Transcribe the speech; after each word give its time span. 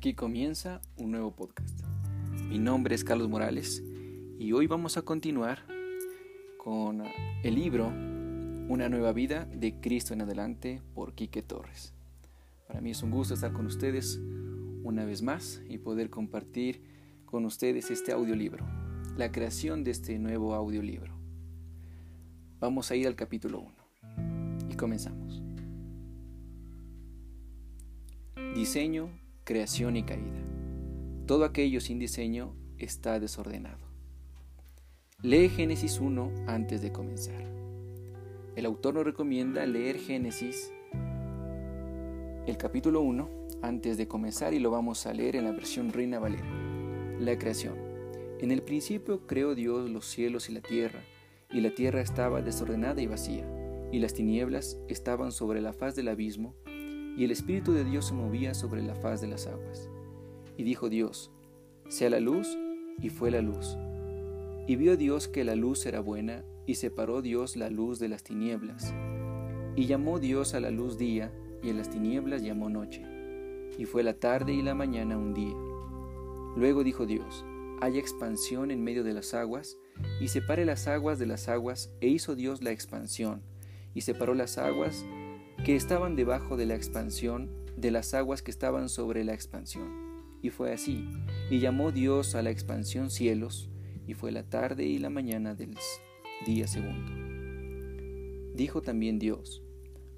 Aquí 0.00 0.14
comienza 0.14 0.80
un 0.96 1.10
nuevo 1.10 1.30
podcast. 1.36 1.78
Mi 2.48 2.58
nombre 2.58 2.94
es 2.94 3.04
Carlos 3.04 3.28
Morales 3.28 3.84
y 4.38 4.50
hoy 4.52 4.66
vamos 4.66 4.96
a 4.96 5.02
continuar 5.02 5.66
con 6.56 7.02
el 7.42 7.54
libro 7.54 7.88
Una 7.88 8.88
nueva 8.88 9.12
vida 9.12 9.44
de 9.44 9.78
Cristo 9.78 10.14
en 10.14 10.22
adelante 10.22 10.80
por 10.94 11.12
Quique 11.12 11.42
Torres. 11.42 11.92
Para 12.66 12.80
mí 12.80 12.92
es 12.92 13.02
un 13.02 13.10
gusto 13.10 13.34
estar 13.34 13.52
con 13.52 13.66
ustedes 13.66 14.18
una 14.84 15.04
vez 15.04 15.20
más 15.20 15.60
y 15.68 15.76
poder 15.76 16.08
compartir 16.08 16.82
con 17.26 17.44
ustedes 17.44 17.90
este 17.90 18.12
audiolibro, 18.12 18.66
la 19.18 19.30
creación 19.30 19.84
de 19.84 19.90
este 19.90 20.18
nuevo 20.18 20.54
audiolibro. 20.54 21.12
Vamos 22.58 22.90
a 22.90 22.96
ir 22.96 23.06
al 23.06 23.16
capítulo 23.16 23.60
1 24.16 24.70
y 24.70 24.76
comenzamos. 24.76 25.42
Diseño, 28.54 29.19
creación 29.50 29.96
y 29.96 30.04
caída. 30.04 30.44
Todo 31.26 31.44
aquello 31.44 31.80
sin 31.80 31.98
diseño 31.98 32.54
está 32.78 33.18
desordenado. 33.18 33.84
Lee 35.22 35.48
Génesis 35.48 35.98
1 35.98 36.44
antes 36.46 36.82
de 36.82 36.92
comenzar. 36.92 37.42
El 38.54 38.64
autor 38.64 38.94
nos 38.94 39.04
recomienda 39.04 39.66
leer 39.66 39.98
Génesis, 39.98 40.72
el 42.46 42.56
capítulo 42.58 43.00
1, 43.00 43.28
antes 43.60 43.98
de 43.98 44.06
comenzar 44.06 44.54
y 44.54 44.60
lo 44.60 44.70
vamos 44.70 45.04
a 45.06 45.12
leer 45.12 45.34
en 45.34 45.42
la 45.42 45.50
versión 45.50 45.92
Reina 45.92 46.20
Valera. 46.20 46.46
La 47.18 47.36
creación. 47.36 47.74
En 48.38 48.52
el 48.52 48.62
principio 48.62 49.26
creó 49.26 49.56
Dios 49.56 49.90
los 49.90 50.06
cielos 50.06 50.48
y 50.48 50.52
la 50.52 50.60
tierra, 50.60 51.00
y 51.50 51.60
la 51.60 51.74
tierra 51.74 52.02
estaba 52.02 52.40
desordenada 52.40 53.02
y 53.02 53.08
vacía, 53.08 53.44
y 53.90 53.98
las 53.98 54.14
tinieblas 54.14 54.78
estaban 54.86 55.32
sobre 55.32 55.60
la 55.60 55.72
faz 55.72 55.96
del 55.96 56.06
abismo, 56.06 56.54
y 57.16 57.24
el 57.24 57.30
Espíritu 57.30 57.72
de 57.72 57.84
Dios 57.84 58.06
se 58.06 58.14
movía 58.14 58.54
sobre 58.54 58.82
la 58.82 58.94
faz 58.94 59.20
de 59.20 59.28
las 59.28 59.46
aguas. 59.46 59.88
Y 60.56 60.62
dijo 60.62 60.88
Dios, 60.88 61.30
sea 61.88 62.10
la 62.10 62.20
luz, 62.20 62.56
y 63.00 63.08
fue 63.08 63.30
la 63.30 63.40
luz. 63.40 63.76
Y 64.66 64.76
vio 64.76 64.96
Dios 64.96 65.28
que 65.28 65.44
la 65.44 65.56
luz 65.56 65.86
era 65.86 66.00
buena, 66.00 66.44
y 66.66 66.76
separó 66.76 67.22
Dios 67.22 67.56
la 67.56 67.70
luz 67.70 67.98
de 67.98 68.08
las 68.08 68.22
tinieblas. 68.22 68.94
Y 69.74 69.86
llamó 69.86 70.18
Dios 70.18 70.54
a 70.54 70.60
la 70.60 70.70
luz 70.70 70.98
día, 70.98 71.32
y 71.62 71.70
a 71.70 71.74
las 71.74 71.90
tinieblas 71.90 72.42
llamó 72.42 72.68
noche. 72.68 73.04
Y 73.78 73.86
fue 73.86 74.02
la 74.02 74.14
tarde 74.14 74.52
y 74.52 74.62
la 74.62 74.74
mañana 74.74 75.16
un 75.16 75.34
día. 75.34 75.56
Luego 76.56 76.84
dijo 76.84 77.06
Dios, 77.06 77.44
haya 77.80 77.98
expansión 77.98 78.70
en 78.70 78.84
medio 78.84 79.02
de 79.02 79.14
las 79.14 79.34
aguas, 79.34 79.78
y 80.20 80.28
separe 80.28 80.64
las 80.64 80.86
aguas 80.86 81.18
de 81.18 81.26
las 81.26 81.48
aguas, 81.48 81.92
e 82.00 82.08
hizo 82.08 82.36
Dios 82.36 82.62
la 82.62 82.70
expansión, 82.70 83.42
y 83.94 84.02
separó 84.02 84.34
las 84.34 84.58
aguas 84.58 85.04
que 85.64 85.76
estaban 85.76 86.16
debajo 86.16 86.56
de 86.56 86.64
la 86.64 86.74
expansión 86.74 87.50
de 87.76 87.90
las 87.90 88.14
aguas 88.14 88.42
que 88.42 88.50
estaban 88.50 88.88
sobre 88.88 89.24
la 89.24 89.34
expansión. 89.34 89.88
Y 90.42 90.50
fue 90.50 90.72
así, 90.72 91.06
y 91.50 91.60
llamó 91.60 91.92
Dios 91.92 92.34
a 92.34 92.42
la 92.42 92.50
expansión 92.50 93.10
cielos, 93.10 93.68
y 94.06 94.14
fue 94.14 94.32
la 94.32 94.42
tarde 94.42 94.84
y 94.84 94.98
la 94.98 95.10
mañana 95.10 95.54
del 95.54 95.76
día 96.46 96.66
segundo. 96.66 97.12
Dijo 98.54 98.80
también 98.80 99.18
Dios, 99.18 99.62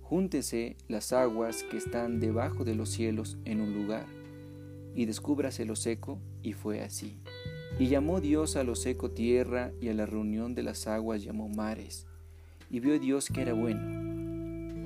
júntese 0.01 0.77
las 0.87 1.13
aguas 1.13 1.65
que 1.65 1.77
están 1.77 2.20
debajo 2.20 2.65
de 2.65 2.77
los 2.77 2.91
cielos 2.91 3.37
en 3.45 3.61
un 3.61 3.75
lugar, 3.75 4.07
y 4.95 5.07
descúbrase 5.07 5.65
lo 5.65 5.75
seco, 5.75 6.20
y 6.43 6.53
fue 6.53 6.83
así. 6.83 7.19
Y 7.81 7.89
llamó 7.89 8.20
Dios 8.20 8.55
a 8.57 8.63
lo 8.63 8.77
seco 8.77 9.11
tierra, 9.11 9.73
y 9.81 9.89
a 9.89 9.95
la 9.95 10.07
reunión 10.07 10.55
de 10.55 10.63
las 10.63 10.87
aguas 10.87 11.25
llamó 11.25 11.48
mares. 11.48 12.07
Y 12.70 12.79
vio 12.79 12.98
Dios 13.01 13.27
que 13.27 13.43
era 13.43 13.55
bueno. 13.55 14.11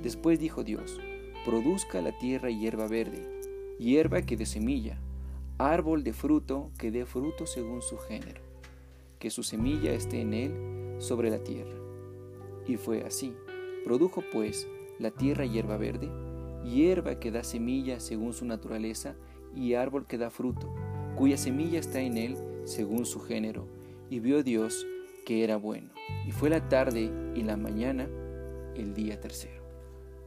Después 0.07 0.39
dijo 0.39 0.63
Dios, 0.63 1.01
produzca 1.45 2.01
la 2.01 2.17
tierra 2.17 2.49
hierba 2.49 2.87
verde, 2.87 3.29
hierba 3.77 4.23
que 4.23 4.37
dé 4.37 4.47
semilla, 4.47 5.01
árbol 5.59 6.05
de 6.05 6.13
fruto 6.13 6.71
que 6.79 6.93
dé 6.93 7.05
fruto 7.07 7.45
según 7.45 7.83
su 7.83 7.99
género, 7.99 8.41
que 9.19 9.31
su 9.31 9.43
semilla 9.43 9.93
esté 9.93 10.21
en 10.21 10.33
él 10.33 10.95
sobre 10.99 11.29
la 11.29 11.43
tierra. 11.43 11.75
Y 12.69 12.77
fue 12.77 13.03
así. 13.03 13.35
Produjo 13.85 14.23
pues 14.33 14.69
la 15.01 15.11
tierra 15.11 15.45
hierba 15.45 15.77
verde, 15.77 16.09
hierba 16.65 17.19
que 17.19 17.33
da 17.33 17.43
semilla 17.43 17.99
según 17.99 18.33
su 18.33 18.45
naturaleza, 18.45 19.17
y 19.57 19.75
árbol 19.75 20.07
que 20.07 20.19
da 20.19 20.31
fruto, 20.31 20.73
cuya 21.17 21.37
semilla 21.37 21.81
está 21.81 22.01
en 22.01 22.17
él 22.17 22.37
según 22.63 23.07
su 23.07 23.19
género. 23.19 23.67
Y 24.09 24.21
vio 24.21 24.45
Dios 24.45 24.87
que 25.25 25.43
era 25.43 25.57
bueno. 25.57 25.91
Y 26.29 26.31
fue 26.31 26.49
la 26.49 26.69
tarde 26.69 27.11
y 27.35 27.43
la 27.43 27.57
mañana 27.57 28.09
el 28.77 28.95
día 28.95 29.21
tercero. 29.21 29.56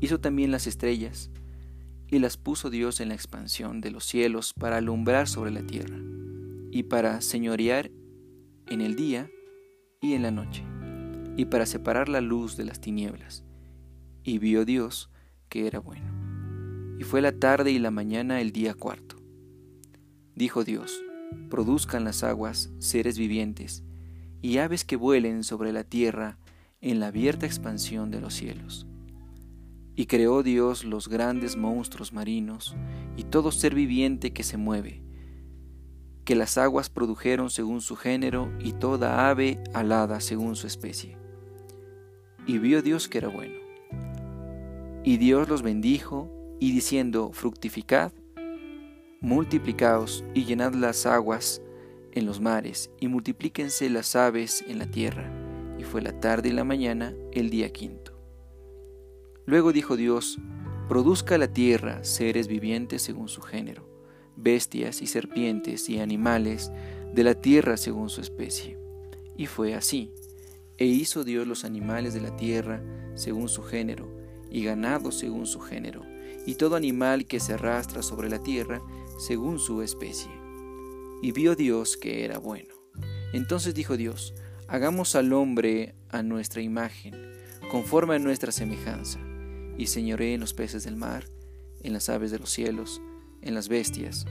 Hizo 0.00 0.20
también 0.20 0.50
las 0.50 0.66
estrellas, 0.66 1.30
y 2.10 2.18
las 2.20 2.36
puso 2.36 2.70
Dios 2.70 3.00
en 3.00 3.08
la 3.08 3.14
expansión 3.14 3.80
de 3.80 3.90
los 3.90 4.04
cielos 4.04 4.54
para 4.54 4.78
alumbrar 4.78 5.28
sobre 5.28 5.50
la 5.50 5.62
tierra, 5.62 5.98
y 6.70 6.84
para 6.84 7.20
señorear 7.20 7.90
en 8.68 8.80
el 8.80 8.96
día 8.96 9.30
y 10.00 10.14
en 10.14 10.22
la 10.22 10.30
noche, 10.30 10.64
y 11.36 11.46
para 11.46 11.66
separar 11.66 12.08
la 12.08 12.20
luz 12.20 12.56
de 12.56 12.64
las 12.64 12.80
tinieblas. 12.80 13.44
Y 14.22 14.38
vio 14.38 14.64
Dios 14.64 15.10
que 15.48 15.66
era 15.66 15.80
bueno. 15.80 16.96
Y 16.98 17.04
fue 17.04 17.20
la 17.20 17.32
tarde 17.32 17.70
y 17.70 17.78
la 17.78 17.90
mañana 17.90 18.40
el 18.40 18.52
día 18.52 18.74
cuarto. 18.74 19.16
Dijo 20.34 20.64
Dios, 20.64 21.02
produzcan 21.50 22.04
las 22.04 22.22
aguas 22.22 22.70
seres 22.78 23.18
vivientes, 23.18 23.82
y 24.40 24.58
aves 24.58 24.84
que 24.84 24.96
vuelen 24.96 25.42
sobre 25.42 25.72
la 25.72 25.84
tierra 25.84 26.38
en 26.80 27.00
la 27.00 27.08
abierta 27.08 27.44
expansión 27.44 28.10
de 28.10 28.20
los 28.20 28.34
cielos. 28.34 28.86
Y 29.98 30.06
creó 30.06 30.44
Dios 30.44 30.84
los 30.84 31.08
grandes 31.08 31.56
monstruos 31.56 32.12
marinos 32.12 32.76
y 33.16 33.24
todo 33.24 33.50
ser 33.50 33.74
viviente 33.74 34.32
que 34.32 34.44
se 34.44 34.56
mueve, 34.56 35.02
que 36.24 36.36
las 36.36 36.56
aguas 36.56 36.88
produjeron 36.88 37.50
según 37.50 37.80
su 37.80 37.96
género 37.96 38.48
y 38.60 38.74
toda 38.74 39.28
ave 39.28 39.60
alada 39.74 40.20
según 40.20 40.54
su 40.54 40.68
especie. 40.68 41.18
Y 42.46 42.58
vio 42.58 42.80
Dios 42.80 43.08
que 43.08 43.18
era 43.18 43.26
bueno. 43.26 43.56
Y 45.02 45.16
Dios 45.16 45.48
los 45.48 45.62
bendijo 45.62 46.30
y 46.60 46.70
diciendo, 46.70 47.32
fructificad, 47.32 48.12
multiplicaos 49.20 50.24
y 50.32 50.44
llenad 50.44 50.74
las 50.74 51.06
aguas 51.06 51.60
en 52.12 52.24
los 52.24 52.40
mares 52.40 52.92
y 53.00 53.08
multiplíquense 53.08 53.90
las 53.90 54.14
aves 54.14 54.64
en 54.68 54.78
la 54.78 54.86
tierra. 54.86 55.28
Y 55.76 55.82
fue 55.82 56.02
la 56.02 56.20
tarde 56.20 56.50
y 56.50 56.52
la 56.52 56.62
mañana 56.62 57.16
el 57.32 57.50
día 57.50 57.72
quinto. 57.72 58.17
Luego 59.48 59.72
dijo 59.72 59.96
Dios, 59.96 60.38
produzca 60.90 61.38
la 61.38 61.48
tierra 61.48 62.04
seres 62.04 62.48
vivientes 62.48 63.00
según 63.00 63.28
su 63.28 63.40
género, 63.40 63.88
bestias 64.36 65.00
y 65.00 65.06
serpientes 65.06 65.88
y 65.88 66.00
animales 66.00 66.70
de 67.14 67.24
la 67.24 67.34
tierra 67.34 67.78
según 67.78 68.10
su 68.10 68.20
especie. 68.20 68.76
Y 69.38 69.46
fue 69.46 69.72
así. 69.72 70.12
E 70.76 70.84
hizo 70.84 71.24
Dios 71.24 71.46
los 71.46 71.64
animales 71.64 72.12
de 72.12 72.20
la 72.20 72.36
tierra 72.36 72.82
según 73.14 73.48
su 73.48 73.62
género, 73.62 74.14
y 74.50 74.64
ganado 74.64 75.12
según 75.12 75.46
su 75.46 75.60
género, 75.60 76.02
y 76.44 76.56
todo 76.56 76.76
animal 76.76 77.24
que 77.24 77.40
se 77.40 77.54
arrastra 77.54 78.02
sobre 78.02 78.28
la 78.28 78.42
tierra 78.42 78.82
según 79.18 79.58
su 79.58 79.80
especie. 79.80 80.30
Y 81.22 81.32
vio 81.32 81.56
Dios 81.56 81.96
que 81.96 82.26
era 82.26 82.36
bueno. 82.36 82.74
Entonces 83.32 83.72
dijo 83.72 83.96
Dios, 83.96 84.34
hagamos 84.66 85.14
al 85.14 85.32
hombre 85.32 85.94
a 86.10 86.22
nuestra 86.22 86.60
imagen, 86.60 87.14
conforme 87.70 88.16
a 88.16 88.18
nuestra 88.18 88.52
semejanza 88.52 89.18
y 89.78 89.86
señoré 89.86 90.34
en 90.34 90.40
los 90.40 90.52
peces 90.52 90.84
del 90.84 90.96
mar, 90.96 91.24
en 91.82 91.92
las 91.94 92.08
aves 92.08 92.30
de 92.30 92.38
los 92.38 92.50
cielos, 92.50 93.00
en 93.40 93.54
las 93.54 93.68
bestias, 93.68 94.26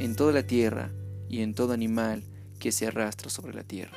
en 0.00 0.16
toda 0.16 0.32
la 0.32 0.46
tierra 0.46 0.90
y 1.28 1.42
en 1.42 1.54
todo 1.54 1.72
animal 1.74 2.24
que 2.58 2.72
se 2.72 2.86
arrastra 2.86 3.30
sobre 3.30 3.54
la 3.54 3.62
tierra. 3.62 3.96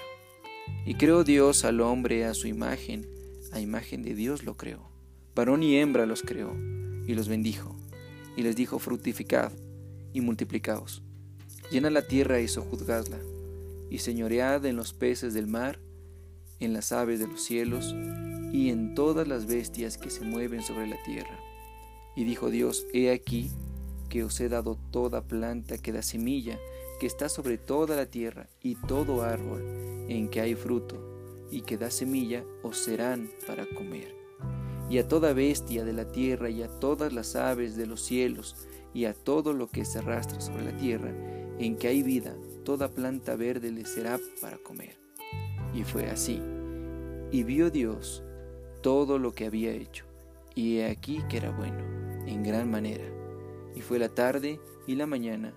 Y 0.85 0.95
creó 0.95 1.23
Dios 1.23 1.65
al 1.65 1.81
hombre 1.81 2.25
a 2.25 2.33
su 2.33 2.47
imagen, 2.47 3.07
a 3.51 3.59
imagen 3.59 4.03
de 4.03 4.13
Dios 4.13 4.43
lo 4.43 4.57
creó. 4.57 4.89
Varón 5.35 5.63
y 5.63 5.77
hembra 5.77 6.05
los 6.05 6.21
creó, 6.21 6.53
y 7.07 7.15
los 7.15 7.27
bendijo, 7.27 7.75
y 8.35 8.43
les 8.43 8.55
dijo, 8.55 8.77
fructificad 8.77 9.53
y 10.13 10.21
multiplicaos. 10.21 11.01
Llena 11.71 11.89
la 11.89 12.07
tierra 12.07 12.41
y 12.41 12.47
sojuzgadla, 12.47 13.19
y 13.89 13.99
señoread 13.99 14.65
en 14.65 14.75
los 14.75 14.93
peces 14.93 15.33
del 15.33 15.47
mar, 15.47 15.79
en 16.59 16.73
las 16.73 16.91
aves 16.91 17.19
de 17.19 17.27
los 17.27 17.41
cielos, 17.41 17.95
y 18.51 18.69
en 18.69 18.95
todas 18.95 19.27
las 19.27 19.45
bestias 19.45 19.97
que 19.97 20.09
se 20.09 20.21
mueven 20.21 20.61
sobre 20.61 20.87
la 20.87 21.01
tierra. 21.03 21.39
Y 22.15 22.23
dijo 22.23 22.49
Dios, 22.49 22.85
He 22.93 23.11
aquí 23.11 23.49
que 24.09 24.23
os 24.23 24.39
he 24.39 24.49
dado 24.49 24.77
toda 24.91 25.21
planta 25.21 25.77
que 25.77 25.91
da 25.91 26.01
semilla, 26.01 26.59
que 26.99 27.07
está 27.07 27.29
sobre 27.29 27.57
toda 27.57 27.95
la 27.95 28.07
tierra, 28.07 28.49
y 28.61 28.75
todo 28.75 29.21
árbol 29.21 29.63
en 30.09 30.29
que 30.29 30.41
hay 30.41 30.55
fruto, 30.55 31.47
y 31.51 31.61
que 31.61 31.77
da 31.77 31.91
semilla, 31.91 32.43
os 32.63 32.77
serán 32.77 33.29
para 33.47 33.65
comer. 33.67 34.15
Y 34.89 34.97
a 34.97 35.07
toda 35.07 35.33
bestia 35.33 35.85
de 35.85 35.93
la 35.93 36.11
tierra, 36.11 36.49
y 36.49 36.63
a 36.63 36.67
todas 36.67 37.13
las 37.13 37.35
aves 37.35 37.77
de 37.77 37.85
los 37.85 38.01
cielos, 38.01 38.55
y 38.93 39.05
a 39.05 39.13
todo 39.13 39.53
lo 39.53 39.69
que 39.69 39.85
se 39.85 39.99
arrastra 39.99 40.41
sobre 40.41 40.65
la 40.65 40.77
tierra, 40.77 41.13
en 41.59 41.77
que 41.77 41.87
hay 41.87 42.01
vida, 42.01 42.35
toda 42.65 42.89
planta 42.89 43.35
verde 43.35 43.71
le 43.71 43.85
será 43.85 44.19
para 44.41 44.57
comer. 44.57 44.97
Y 45.73 45.83
fue 45.83 46.09
así. 46.09 46.41
Y 47.31 47.43
vio 47.43 47.69
Dios 47.69 48.23
todo 48.81 49.19
lo 49.19 49.33
que 49.33 49.45
había 49.45 49.71
hecho, 49.71 50.05
y 50.55 50.77
he 50.77 50.89
aquí 50.89 51.21
que 51.29 51.37
era 51.37 51.51
bueno, 51.51 51.83
en 52.25 52.43
gran 52.43 52.69
manera. 52.69 53.05
Y 53.75 53.81
fue 53.81 53.99
la 53.99 54.09
tarde 54.09 54.59
y 54.87 54.95
la 54.95 55.05
mañana, 55.05 55.53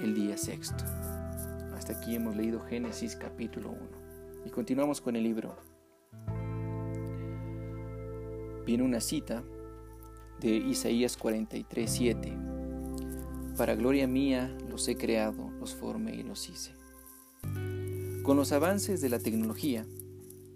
el 0.00 0.14
día 0.14 0.36
sexto. 0.36 0.84
Hasta 1.74 1.94
aquí 1.94 2.14
hemos 2.14 2.36
leído 2.36 2.60
Génesis 2.60 3.16
capítulo 3.16 3.70
1. 3.70 3.78
Y 4.46 4.50
continuamos 4.50 5.00
con 5.00 5.16
el 5.16 5.22
libro. 5.22 5.56
Viene 8.66 8.82
una 8.82 9.00
cita 9.00 9.42
de 10.40 10.50
Isaías 10.50 11.16
43, 11.16 11.90
7. 11.90 12.38
Para 13.56 13.74
gloria 13.74 14.06
mía 14.06 14.56
los 14.68 14.88
he 14.88 14.96
creado, 14.96 15.50
los 15.60 15.74
formé 15.74 16.14
y 16.16 16.22
los 16.22 16.48
hice. 16.48 16.74
Con 18.22 18.36
los 18.36 18.52
avances 18.52 19.00
de 19.00 19.10
la 19.10 19.18
tecnología, 19.18 19.86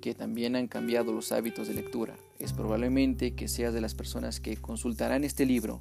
que 0.01 0.15
también 0.15 0.57
han 0.57 0.69
cambiado 0.69 1.13
los 1.13 1.33
hábitos 1.33 1.69
de 1.69 1.75
lectura, 1.75 2.17
es 2.39 2.53
probablemente 2.53 3.35
que 3.35 3.49
seas 3.49 3.75
de 3.75 3.81
las 3.81 3.95
personas 3.95 4.41
que 4.41 4.57
consultarán 4.57 5.25
este 5.25 5.47
libro 5.47 5.81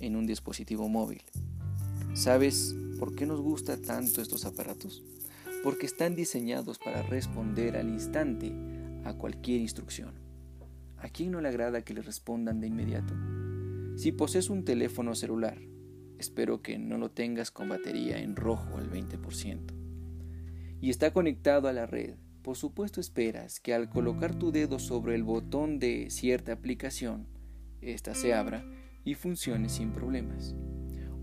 en 0.00 0.16
un 0.16 0.26
dispositivo 0.26 0.88
móvil. 0.88 1.22
¿Sabes 2.14 2.74
por 2.98 3.14
qué 3.14 3.26
nos 3.26 3.40
gusta 3.40 3.76
tanto 3.80 4.20
estos 4.20 4.44
aparatos? 4.44 5.02
Porque 5.62 5.86
están 5.86 6.14
diseñados 6.14 6.78
para 6.78 7.02
responder 7.02 7.76
al 7.76 7.88
instante 7.88 8.52
a 9.04 9.14
cualquier 9.14 9.60
instrucción. 9.60 10.14
¿A 10.98 11.08
quién 11.08 11.30
no 11.30 11.40
le 11.40 11.48
agrada 11.48 11.82
que 11.82 11.94
le 11.94 12.02
respondan 12.02 12.60
de 12.60 12.66
inmediato? 12.66 13.14
Si 13.96 14.12
posees 14.12 14.50
un 14.50 14.64
teléfono 14.64 15.14
celular, 15.14 15.58
espero 16.18 16.62
que 16.62 16.78
no 16.78 16.98
lo 16.98 17.10
tengas 17.10 17.50
con 17.50 17.68
batería 17.68 18.18
en 18.18 18.36
rojo 18.36 18.78
al 18.78 18.90
20% 18.90 19.76
y 20.80 20.90
está 20.90 21.12
conectado 21.12 21.68
a 21.68 21.72
la 21.72 21.86
red, 21.86 22.14
por 22.46 22.56
supuesto 22.56 23.00
esperas 23.00 23.58
que 23.58 23.74
al 23.74 23.90
colocar 23.90 24.32
tu 24.36 24.52
dedo 24.52 24.78
sobre 24.78 25.16
el 25.16 25.24
botón 25.24 25.80
de 25.80 26.10
cierta 26.10 26.52
aplicación, 26.52 27.26
ésta 27.80 28.14
se 28.14 28.34
abra 28.34 28.64
y 29.02 29.14
funcione 29.14 29.68
sin 29.68 29.90
problemas. 29.90 30.54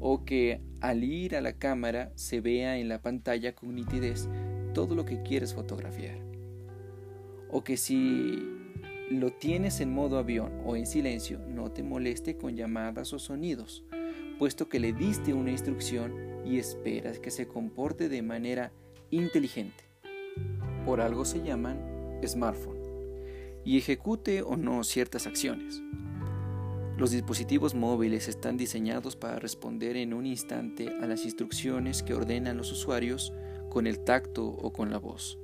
O 0.01 0.25
que 0.25 0.59
al 0.81 1.05
ir 1.05 1.37
a 1.37 1.41
la 1.41 1.53
cámara 1.53 2.11
se 2.15 2.41
vea 2.41 2.77
en 2.77 2.89
la 2.89 3.01
pantalla 3.01 3.55
con 3.55 3.73
nitidez 3.73 4.27
todo 4.73 4.95
lo 4.95 5.05
que 5.05 5.23
quieres 5.23 5.53
fotografiar. 5.53 6.17
O 7.49 7.63
que 7.63 7.77
si 7.77 8.43
lo 9.09 9.31
tienes 9.31 9.79
en 9.79 9.93
modo 9.93 10.17
avión 10.17 10.51
o 10.65 10.75
en 10.75 10.85
silencio 10.85 11.39
no 11.39 11.71
te 11.71 11.83
moleste 11.83 12.35
con 12.35 12.57
llamadas 12.57 13.13
o 13.13 13.19
sonidos, 13.19 13.85
puesto 14.39 14.67
que 14.67 14.81
le 14.81 14.91
diste 14.91 15.33
una 15.33 15.51
instrucción 15.51 16.43
y 16.45 16.57
esperas 16.57 17.19
que 17.19 17.31
se 17.31 17.47
comporte 17.47 18.09
de 18.09 18.21
manera 18.21 18.73
inteligente. 19.09 19.85
Por 20.85 21.01
algo 21.01 21.25
se 21.25 21.41
llaman 21.41 21.79
smartphone 22.25 22.79
y 23.65 23.77
ejecute 23.77 24.41
o 24.41 24.57
no 24.57 24.83
ciertas 24.83 25.27
acciones. 25.27 25.81
Los 26.97 27.11
dispositivos 27.11 27.73
móviles 27.73 28.27
están 28.27 28.55
diseñados 28.55 29.15
para 29.15 29.39
responder 29.39 29.97
en 29.97 30.13
un 30.13 30.25
instante 30.25 30.89
a 31.01 31.07
las 31.07 31.25
instrucciones 31.25 32.03
que 32.03 32.13
ordenan 32.13 32.57
los 32.57 32.71
usuarios 32.71 33.33
con 33.69 33.87
el 33.87 33.99
tacto 33.99 34.45
o 34.45 34.71
con 34.71 34.91
la 34.91 34.99
voz. 34.99 35.39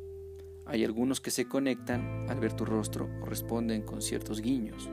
Hay 0.66 0.86
algunos 0.86 1.20
que 1.20 1.32
se 1.32 1.48
conectan 1.48 2.30
al 2.30 2.40
ver 2.40 2.54
tu 2.54 2.66
rostro 2.66 3.10
o 3.22 3.26
responden 3.26 3.82
con 3.82 4.04
ciertos 4.04 4.42
guiños. 4.42 4.90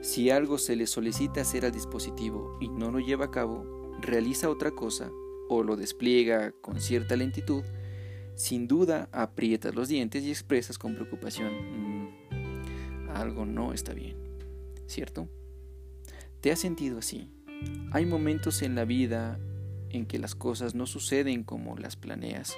Si 0.00 0.30
algo 0.30 0.56
se 0.56 0.74
le 0.74 0.86
solicita 0.86 1.42
hacer 1.42 1.66
al 1.66 1.72
dispositivo 1.72 2.56
y 2.60 2.68
no 2.68 2.90
lo 2.90 2.98
lleva 2.98 3.26
a 3.26 3.30
cabo, 3.30 3.92
realiza 4.00 4.48
otra 4.48 4.70
cosa 4.70 5.10
o 5.50 5.62
lo 5.62 5.76
despliega 5.76 6.52
con 6.62 6.80
cierta 6.80 7.14
lentitud, 7.14 7.62
sin 8.34 8.68
duda 8.68 9.08
aprietas 9.12 9.74
los 9.74 9.88
dientes 9.88 10.24
y 10.24 10.30
expresas 10.30 10.78
con 10.78 10.94
preocupación, 10.94 11.52
mm, 11.52 13.10
algo 13.10 13.44
no 13.44 13.72
está 13.72 13.92
bien, 13.92 14.16
¿cierto? 14.86 15.28
¿Te 16.40 16.50
has 16.50 16.58
sentido 16.58 16.98
así? 16.98 17.30
Hay 17.92 18.06
momentos 18.06 18.62
en 18.62 18.74
la 18.74 18.84
vida 18.84 19.38
en 19.90 20.06
que 20.06 20.18
las 20.18 20.34
cosas 20.34 20.74
no 20.74 20.86
suceden 20.86 21.44
como 21.44 21.76
las 21.76 21.96
planeas 21.96 22.56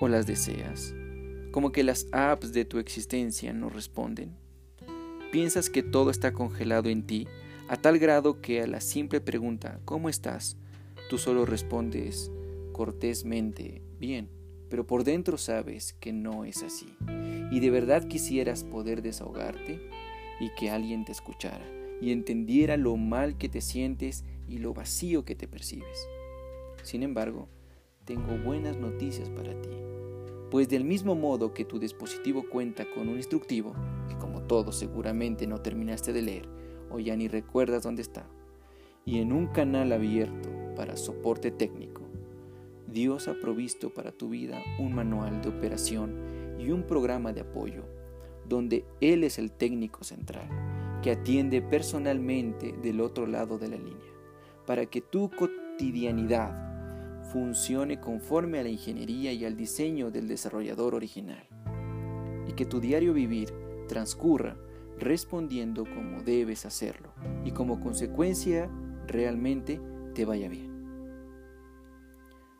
o 0.00 0.08
las 0.08 0.26
deseas, 0.26 0.94
como 1.52 1.70
que 1.70 1.84
las 1.84 2.06
apps 2.12 2.52
de 2.52 2.64
tu 2.64 2.78
existencia 2.78 3.52
no 3.52 3.68
responden. 3.68 4.36
Piensas 5.30 5.70
que 5.70 5.82
todo 5.82 6.10
está 6.10 6.32
congelado 6.32 6.88
en 6.88 7.06
ti, 7.06 7.28
a 7.68 7.76
tal 7.76 7.98
grado 7.98 8.40
que 8.40 8.62
a 8.62 8.66
la 8.66 8.80
simple 8.80 9.20
pregunta 9.20 9.80
¿cómo 9.84 10.08
estás? 10.08 10.56
Tú 11.08 11.18
solo 11.18 11.46
respondes 11.46 12.30
cortésmente, 12.72 13.82
bien, 13.98 14.28
pero 14.72 14.86
por 14.86 15.04
dentro 15.04 15.36
sabes 15.36 15.92
que 16.00 16.14
no 16.14 16.46
es 16.46 16.62
así. 16.62 16.86
Y 17.50 17.60
de 17.60 17.68
verdad 17.68 18.08
quisieras 18.08 18.64
poder 18.64 19.02
desahogarte 19.02 19.78
y 20.40 20.48
que 20.58 20.70
alguien 20.70 21.04
te 21.04 21.12
escuchara 21.12 21.66
y 22.00 22.10
entendiera 22.10 22.78
lo 22.78 22.96
mal 22.96 23.36
que 23.36 23.50
te 23.50 23.60
sientes 23.60 24.24
y 24.48 24.56
lo 24.56 24.72
vacío 24.72 25.26
que 25.26 25.34
te 25.34 25.46
percibes. 25.46 26.08
Sin 26.84 27.02
embargo, 27.02 27.50
tengo 28.06 28.38
buenas 28.38 28.78
noticias 28.78 29.28
para 29.28 29.52
ti, 29.60 29.68
pues 30.50 30.70
del 30.70 30.84
mismo 30.84 31.14
modo 31.16 31.52
que 31.52 31.66
tu 31.66 31.78
dispositivo 31.78 32.42
cuenta 32.48 32.86
con 32.94 33.10
un 33.10 33.18
instructivo, 33.18 33.74
que 34.08 34.16
como 34.16 34.40
todo 34.40 34.72
seguramente 34.72 35.46
no 35.46 35.60
terminaste 35.60 36.14
de 36.14 36.22
leer 36.22 36.48
o 36.90 36.98
ya 36.98 37.14
ni 37.14 37.28
recuerdas 37.28 37.82
dónde 37.82 38.00
está, 38.00 38.26
y 39.04 39.18
en 39.18 39.34
un 39.34 39.48
canal 39.48 39.92
abierto 39.92 40.48
para 40.74 40.96
soporte 40.96 41.50
técnico, 41.50 41.91
Dios 42.92 43.26
ha 43.28 43.34
provisto 43.34 43.90
para 43.90 44.12
tu 44.12 44.28
vida 44.28 44.62
un 44.78 44.94
manual 44.94 45.40
de 45.40 45.48
operación 45.48 46.56
y 46.58 46.70
un 46.70 46.82
programa 46.82 47.32
de 47.32 47.40
apoyo, 47.40 47.84
donde 48.48 48.84
Él 49.00 49.24
es 49.24 49.38
el 49.38 49.50
técnico 49.50 50.04
central, 50.04 50.48
que 51.02 51.12
atiende 51.12 51.62
personalmente 51.62 52.72
del 52.72 53.00
otro 53.00 53.26
lado 53.26 53.58
de 53.58 53.68
la 53.68 53.76
línea, 53.76 54.12
para 54.66 54.86
que 54.86 55.00
tu 55.00 55.30
cotidianidad 55.30 57.22
funcione 57.32 57.98
conforme 57.98 58.58
a 58.58 58.62
la 58.62 58.68
ingeniería 58.68 59.32
y 59.32 59.44
al 59.44 59.56
diseño 59.56 60.10
del 60.10 60.28
desarrollador 60.28 60.94
original, 60.94 61.48
y 62.46 62.52
que 62.52 62.66
tu 62.66 62.78
diario 62.78 63.14
vivir 63.14 63.52
transcurra 63.88 64.56
respondiendo 64.98 65.84
como 65.84 66.22
debes 66.22 66.66
hacerlo, 66.66 67.12
y 67.44 67.52
como 67.52 67.80
consecuencia 67.80 68.70
realmente 69.06 69.80
te 70.14 70.24
vaya 70.24 70.48
bien. 70.48 70.71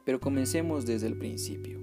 Pero 0.04 0.21
comencemos 0.21 0.87
desde 0.87 1.06
el 1.06 1.16
principio. 1.16 1.78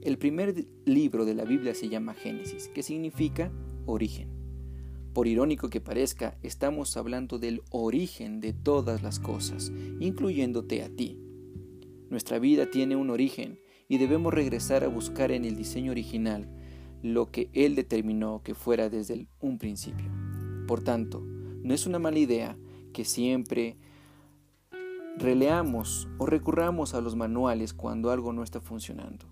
El 0.00 0.18
primer 0.18 0.66
libro 0.84 1.24
de 1.24 1.34
la 1.34 1.44
Biblia 1.44 1.74
se 1.74 1.88
llama 1.88 2.14
Génesis, 2.14 2.68
que 2.68 2.82
significa 2.82 3.52
origen. 3.86 4.28
Por 5.12 5.26
irónico 5.26 5.68
que 5.68 5.80
parezca, 5.80 6.38
estamos 6.42 6.96
hablando 6.96 7.38
del 7.38 7.62
origen 7.70 8.40
de 8.40 8.52
todas 8.52 9.02
las 9.02 9.18
cosas, 9.18 9.72
incluyéndote 9.98 10.82
a 10.82 10.88
ti. 10.88 11.18
Nuestra 12.10 12.38
vida 12.38 12.70
tiene 12.70 12.96
un 12.96 13.10
origen 13.10 13.58
y 13.88 13.98
debemos 13.98 14.32
regresar 14.32 14.84
a 14.84 14.88
buscar 14.88 15.32
en 15.32 15.44
el 15.44 15.56
diseño 15.56 15.90
original 15.90 16.48
lo 17.02 17.30
que 17.30 17.50
Él 17.52 17.74
determinó 17.74 18.42
que 18.42 18.54
fuera 18.54 18.88
desde 18.88 19.26
un 19.40 19.58
principio. 19.58 20.06
Por 20.66 20.82
tanto, 20.82 21.20
no 21.20 21.74
es 21.74 21.86
una 21.86 21.98
mala 21.98 22.18
idea 22.18 22.56
que 22.92 23.04
siempre 23.04 23.76
releamos 25.18 26.08
o 26.18 26.26
recurramos 26.26 26.94
a 26.94 27.00
los 27.00 27.16
manuales 27.16 27.74
cuando 27.74 28.10
algo 28.10 28.32
no 28.32 28.44
está 28.44 28.60
funcionando, 28.60 29.26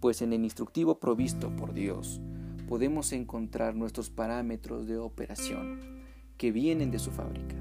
pues 0.00 0.22
en 0.22 0.32
el 0.32 0.42
instructivo 0.42 0.98
provisto 0.98 1.54
por 1.54 1.72
Dios 1.72 2.20
podemos 2.68 3.12
encontrar 3.12 3.74
nuestros 3.74 4.10
parámetros 4.10 4.86
de 4.86 4.98
operación 4.98 5.80
que 6.36 6.50
vienen 6.50 6.90
de 6.90 6.98
su 6.98 7.10
fábrica. 7.10 7.56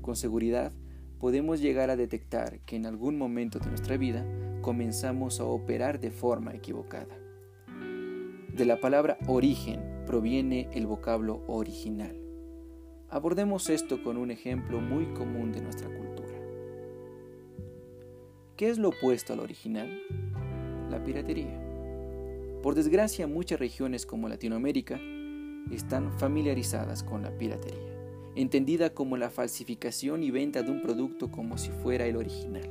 Con 0.00 0.16
seguridad 0.16 0.72
podemos 1.18 1.60
llegar 1.60 1.90
a 1.90 1.96
detectar 1.96 2.60
que 2.60 2.76
en 2.76 2.86
algún 2.86 3.18
momento 3.18 3.58
de 3.58 3.68
nuestra 3.68 3.96
vida 3.96 4.24
comenzamos 4.62 5.40
a 5.40 5.44
operar 5.44 6.00
de 6.00 6.10
forma 6.10 6.54
equivocada. 6.54 7.16
De 8.54 8.64
la 8.64 8.80
palabra 8.80 9.18
origen 9.26 9.80
proviene 10.06 10.68
el 10.72 10.86
vocablo 10.86 11.42
original. 11.48 12.16
Abordemos 13.10 13.68
esto 13.68 14.02
con 14.02 14.16
un 14.16 14.30
ejemplo 14.30 14.80
muy 14.80 15.06
común 15.14 15.52
de 15.52 15.60
nuestra 15.60 15.88
cultura. 15.88 16.05
¿Qué 18.56 18.70
es 18.70 18.78
lo 18.78 18.88
opuesto 18.88 19.32
al 19.32 19.40
original? 19.40 20.02
La 20.90 21.02
piratería. 21.04 21.60
Por 22.62 22.74
desgracia, 22.74 23.26
muchas 23.26 23.58
regiones 23.58 24.06
como 24.06 24.28
Latinoamérica 24.28 25.00
están 25.70 26.18
familiarizadas 26.18 27.02
con 27.02 27.22
la 27.22 27.36
piratería 27.36 27.96
entendida 28.36 28.90
como 28.90 29.16
la 29.16 29.30
falsificación 29.30 30.22
y 30.22 30.30
venta 30.30 30.62
de 30.62 30.70
un 30.70 30.82
producto 30.82 31.30
como 31.30 31.56
si 31.56 31.70
fuera 31.70 32.06
el 32.06 32.16
original. 32.16 32.70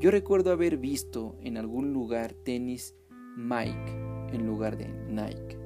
Yo 0.00 0.10
recuerdo 0.10 0.50
haber 0.50 0.76
visto 0.76 1.36
en 1.42 1.56
algún 1.56 1.92
lugar 1.92 2.34
tenis 2.34 2.96
Mike 3.36 3.92
en 4.32 4.46
lugar 4.46 4.76
de 4.76 4.88
Nike, 5.08 5.58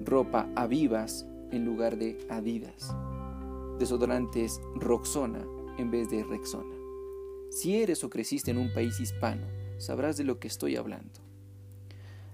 ropa 0.00 0.48
Avivas 0.56 1.26
en 1.52 1.64
lugar 1.64 1.98
de 1.98 2.18
Adidas, 2.30 2.96
desodorantes 3.78 4.60
Roxona 4.76 5.46
en 5.78 5.90
vez 5.90 6.10
de 6.10 6.24
Rexona. 6.24 6.75
Si 7.50 7.76
eres 7.76 8.04
o 8.04 8.10
creciste 8.10 8.50
en 8.50 8.58
un 8.58 8.72
país 8.72 9.00
hispano, 9.00 9.46
sabrás 9.78 10.16
de 10.16 10.24
lo 10.24 10.38
que 10.38 10.48
estoy 10.48 10.76
hablando. 10.76 11.20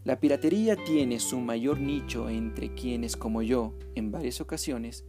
La 0.04 0.18
piratería 0.18 0.76
tiene 0.76 1.20
su 1.20 1.38
mayor 1.38 1.78
nicho 1.78 2.28
entre 2.28 2.74
quienes, 2.74 3.16
como 3.16 3.42
yo, 3.42 3.74
en 3.94 4.10
varias 4.10 4.40
ocasiones, 4.40 5.04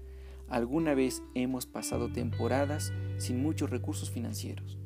alguna 0.48 0.93
vez 0.93 1.24
hemos 1.33 1.65
pasado 1.65 2.12
temporadas 2.12 2.93
sin 3.17 3.41
muchos 3.41 3.72
recursos 3.72 4.12
financieros. 4.12 4.77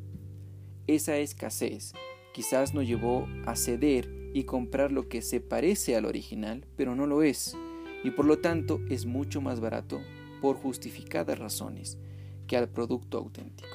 Esa 0.87 1.17
escasez 1.17 1.91
quizás 2.33 2.73
nos 2.73 2.87
llevó 2.87 3.27
a 3.45 3.57
ceder 3.57 4.09
y 4.33 4.43
comprar 4.43 4.93
lo 4.93 5.09
que 5.09 5.21
se 5.21 5.41
parece 5.41 5.97
al 5.97 6.05
original, 6.05 6.65
pero 6.77 6.95
no 6.95 7.05
lo 7.05 7.23
es, 7.23 7.57
y 8.03 8.11
por 8.11 8.25
lo 8.25 8.39
tanto 8.39 8.79
es 8.89 9.05
mucho 9.05 9.41
más 9.41 9.59
barato 9.59 9.99
por 10.41 10.55
justificadas 10.55 11.37
razones 11.37 11.97
que 12.47 12.55
al 12.55 12.69
producto 12.69 13.17
auténtico. 13.17 13.67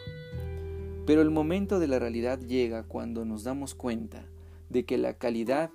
Pero 1.07 1.23
el 1.23 1.31
momento 1.31 1.81
de 1.81 1.89
la 1.89 1.99
realidad 1.99 2.39
llega 2.39 2.85
cuando 2.85 3.25
nos 3.25 3.45
damos 3.45 3.75
cuenta 3.75 4.25
de 4.69 4.85
que 4.85 4.99
la 4.99 5.15
calidad 5.15 5.71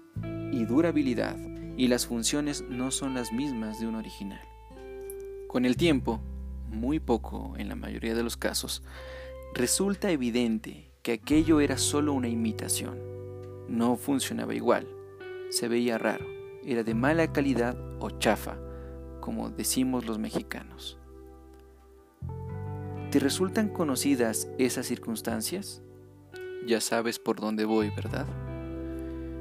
y 0.52 0.66
durabilidad 0.66 1.38
y 1.76 1.88
las 1.90 2.08
funciones 2.08 2.64
no 2.70 2.92
son 2.92 3.14
las 3.14 3.32
mismas 3.32 3.80
de 3.80 3.88
un 3.88 3.96
original. 3.96 4.42
Con 5.48 5.66
el 5.66 5.78
tiempo, 5.78 6.22
muy 6.70 7.00
poco 7.00 7.54
en 7.58 7.70
la 7.70 7.76
mayoría 7.76 8.16
de 8.16 8.24
los 8.24 8.38
casos, 8.38 8.84
resulta 9.54 10.12
evidente 10.12 10.92
que 11.04 11.14
aquello 11.14 11.60
era 11.60 11.78
solo 11.78 12.14
una 12.14 12.30
imitación. 12.30 12.98
No 13.68 13.96
funcionaba 13.96 14.56
igual, 14.56 14.88
se 15.50 15.68
veía 15.68 15.98
raro, 15.98 16.26
era 16.66 16.84
de 16.84 16.94
mala 16.94 17.32
calidad 17.32 17.78
o 18.00 18.10
chafa, 18.12 18.58
como 19.20 19.50
decimos 19.50 20.06
los 20.06 20.20
mexicanos. 20.20 20.98
¿Te 23.12 23.20
resultan 23.20 23.70
conocidas 23.70 24.50
esas 24.58 24.86
circunstancias? 24.86 25.82
Ya 26.66 26.82
sabes 26.82 27.20
por 27.20 27.40
dónde 27.40 27.64
voy, 27.64 27.90
¿verdad? 27.96 28.28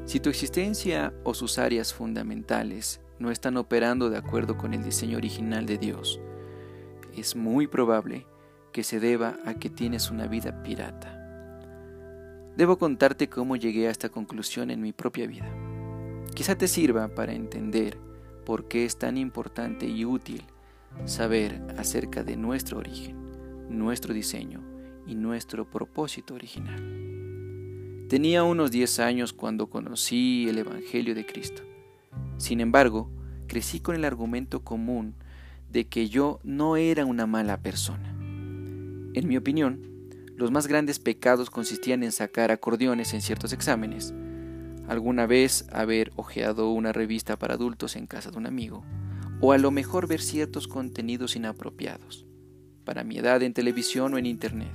Si 0.05 0.21
tu 0.21 0.31
existencia 0.31 1.13
o 1.25 1.35
sus 1.35 1.59
áreas 1.59 1.93
fundamentales 1.93 3.01
no 3.19 3.33
están 3.33 3.57
operando 3.57 4.09
de 4.09 4.19
acuerdo 4.19 4.57
con 4.57 4.73
el 4.73 4.85
diseño 4.85 5.17
original 5.17 5.67
de 5.67 5.79
Dios, 5.79 6.21
es 7.17 7.35
muy 7.35 7.67
probable 7.67 8.25
que 8.73 8.85
se 8.85 9.01
deba 9.01 9.37
a 9.45 9.55
que 9.55 9.69
tienes 9.69 10.13
una 10.13 10.29
vida 10.29 10.63
pirata. 10.63 11.17
Debo 12.57 12.79
contarte 12.79 13.29
cómo 13.29 13.57
llegué 13.57 13.89
a 13.89 13.91
esta 13.91 14.11
conclusión 14.11 14.71
en 14.71 14.81
mi 14.81 14.93
propia 14.93 15.27
vida. 15.27 15.51
Quizá 16.35 16.57
te 16.57 16.69
sirva 16.69 17.09
para 17.09 17.33
entender 17.33 17.99
por 18.45 18.69
qué 18.69 18.85
es 18.85 18.97
tan 18.97 19.17
importante 19.17 19.87
y 19.87 20.05
útil 20.05 20.45
saber 21.05 21.61
acerca 21.77 22.23
de 22.23 22.37
nuestro 22.37 22.79
origen, 22.79 23.16
nuestro 23.69 24.15
diseño 24.15 24.63
y 25.07 25.15
nuestro 25.15 25.71
propósito 25.71 26.35
original. 26.35 27.07
Tenía 28.09 28.45
unos 28.45 28.71
10 28.71 29.01
años 29.01 29.33
cuando 29.33 29.69
conocí 29.69 30.47
el 30.49 30.59
Evangelio 30.59 31.15
de 31.15 31.27
Cristo. 31.27 31.63
Sin 32.37 32.61
embargo, 32.61 33.11
crecí 33.47 33.81
con 33.81 33.95
el 33.97 34.05
argumento 34.05 34.63
común 34.63 35.15
de 35.71 35.89
que 35.89 36.09
yo 36.09 36.39
no 36.45 36.77
era 36.77 37.05
una 37.05 37.27
mala 37.27 37.61
persona. 37.63 38.11
En 39.15 39.27
mi 39.27 39.37
opinión, 39.37 39.81
los 40.37 40.51
más 40.51 40.67
grandes 40.67 40.99
pecados 40.99 41.51
consistían 41.51 42.03
en 42.03 42.13
sacar 42.13 42.51
acordeones 42.51 43.15
en 43.15 43.23
ciertos 43.23 43.53
exámenes, 43.53 44.15
alguna 44.87 45.27
vez 45.27 45.67
haber 45.73 46.13
hojeado 46.17 46.71
una 46.71 46.93
revista 46.93 47.39
para 47.39 47.55
adultos 47.55 47.97
en 47.97 48.07
casa 48.07 48.31
de 48.31 48.39
un 48.39 48.47
amigo, 48.47 48.85
o 49.41 49.53
a 49.53 49.59
lo 49.59 49.71
mejor 49.71 50.07
ver 50.07 50.21
ciertos 50.21 50.69
contenidos 50.69 51.37
inapropiados, 51.37 52.27
para 52.87 53.05
mi 53.05 53.19
edad 53.19 53.43
en 53.43 53.53
televisión 53.53 54.15
o 54.15 54.19
en 54.19 54.25
Internet. 54.25 54.73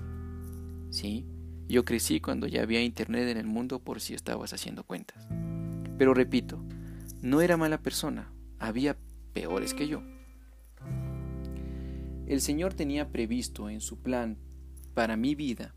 Sí, 0.91 1.25
yo 1.67 1.85
crecí 1.85 2.19
cuando 2.19 2.47
ya 2.47 2.61
había 2.61 2.83
internet 2.83 3.29
en 3.29 3.37
el 3.37 3.47
mundo 3.47 3.79
por 3.79 4.01
si 4.01 4.13
estabas 4.13 4.51
haciendo 4.53 4.83
cuentas. 4.83 5.25
Pero 5.97 6.13
repito, 6.13 6.61
no 7.21 7.41
era 7.41 7.55
mala 7.55 7.81
persona, 7.81 8.33
había 8.59 8.97
peores 9.33 9.73
que 9.73 9.87
yo. 9.87 10.03
El 12.27 12.41
Señor 12.41 12.73
tenía 12.73 13.09
previsto 13.09 13.69
en 13.69 13.79
su 13.79 14.01
plan 14.01 14.37
para 14.93 15.15
mi 15.15 15.33
vida 15.33 15.73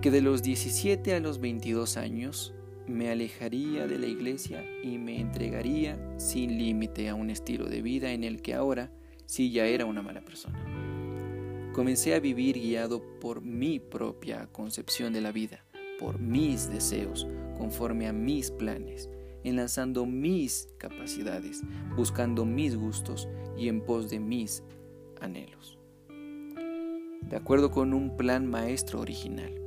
que 0.00 0.10
de 0.10 0.20
los 0.20 0.42
17 0.42 1.14
a 1.14 1.20
los 1.20 1.40
22 1.40 1.96
años 1.96 2.52
me 2.88 3.10
alejaría 3.10 3.86
de 3.86 4.00
la 4.00 4.06
iglesia 4.06 4.64
y 4.82 4.98
me 4.98 5.20
entregaría 5.20 5.96
sin 6.18 6.58
límite 6.58 7.08
a 7.08 7.14
un 7.14 7.30
estilo 7.30 7.66
de 7.66 7.82
vida 7.82 8.10
en 8.10 8.24
el 8.24 8.42
que 8.42 8.54
ahora 8.54 8.90
sí 9.26 9.52
ya 9.52 9.66
era 9.66 9.86
una 9.86 10.02
mala 10.02 10.22
persona. 10.22 10.91
Comencé 11.72 12.14
a 12.14 12.20
vivir 12.20 12.58
guiado 12.60 13.02
por 13.18 13.40
mi 13.40 13.80
propia 13.80 14.46
concepción 14.52 15.14
de 15.14 15.22
la 15.22 15.32
vida, 15.32 15.64
por 15.98 16.18
mis 16.18 16.70
deseos, 16.70 17.26
conforme 17.56 18.06
a 18.06 18.12
mis 18.12 18.50
planes, 18.50 19.08
enlazando 19.42 20.04
mis 20.04 20.68
capacidades, 20.76 21.62
buscando 21.96 22.44
mis 22.44 22.76
gustos 22.76 23.26
y 23.56 23.68
en 23.68 23.80
pos 23.80 24.10
de 24.10 24.20
mis 24.20 24.62
anhelos. 25.22 25.78
De 27.22 27.36
acuerdo 27.36 27.70
con 27.70 27.94
un 27.94 28.18
plan 28.18 28.46
maestro 28.46 29.00
original, 29.00 29.58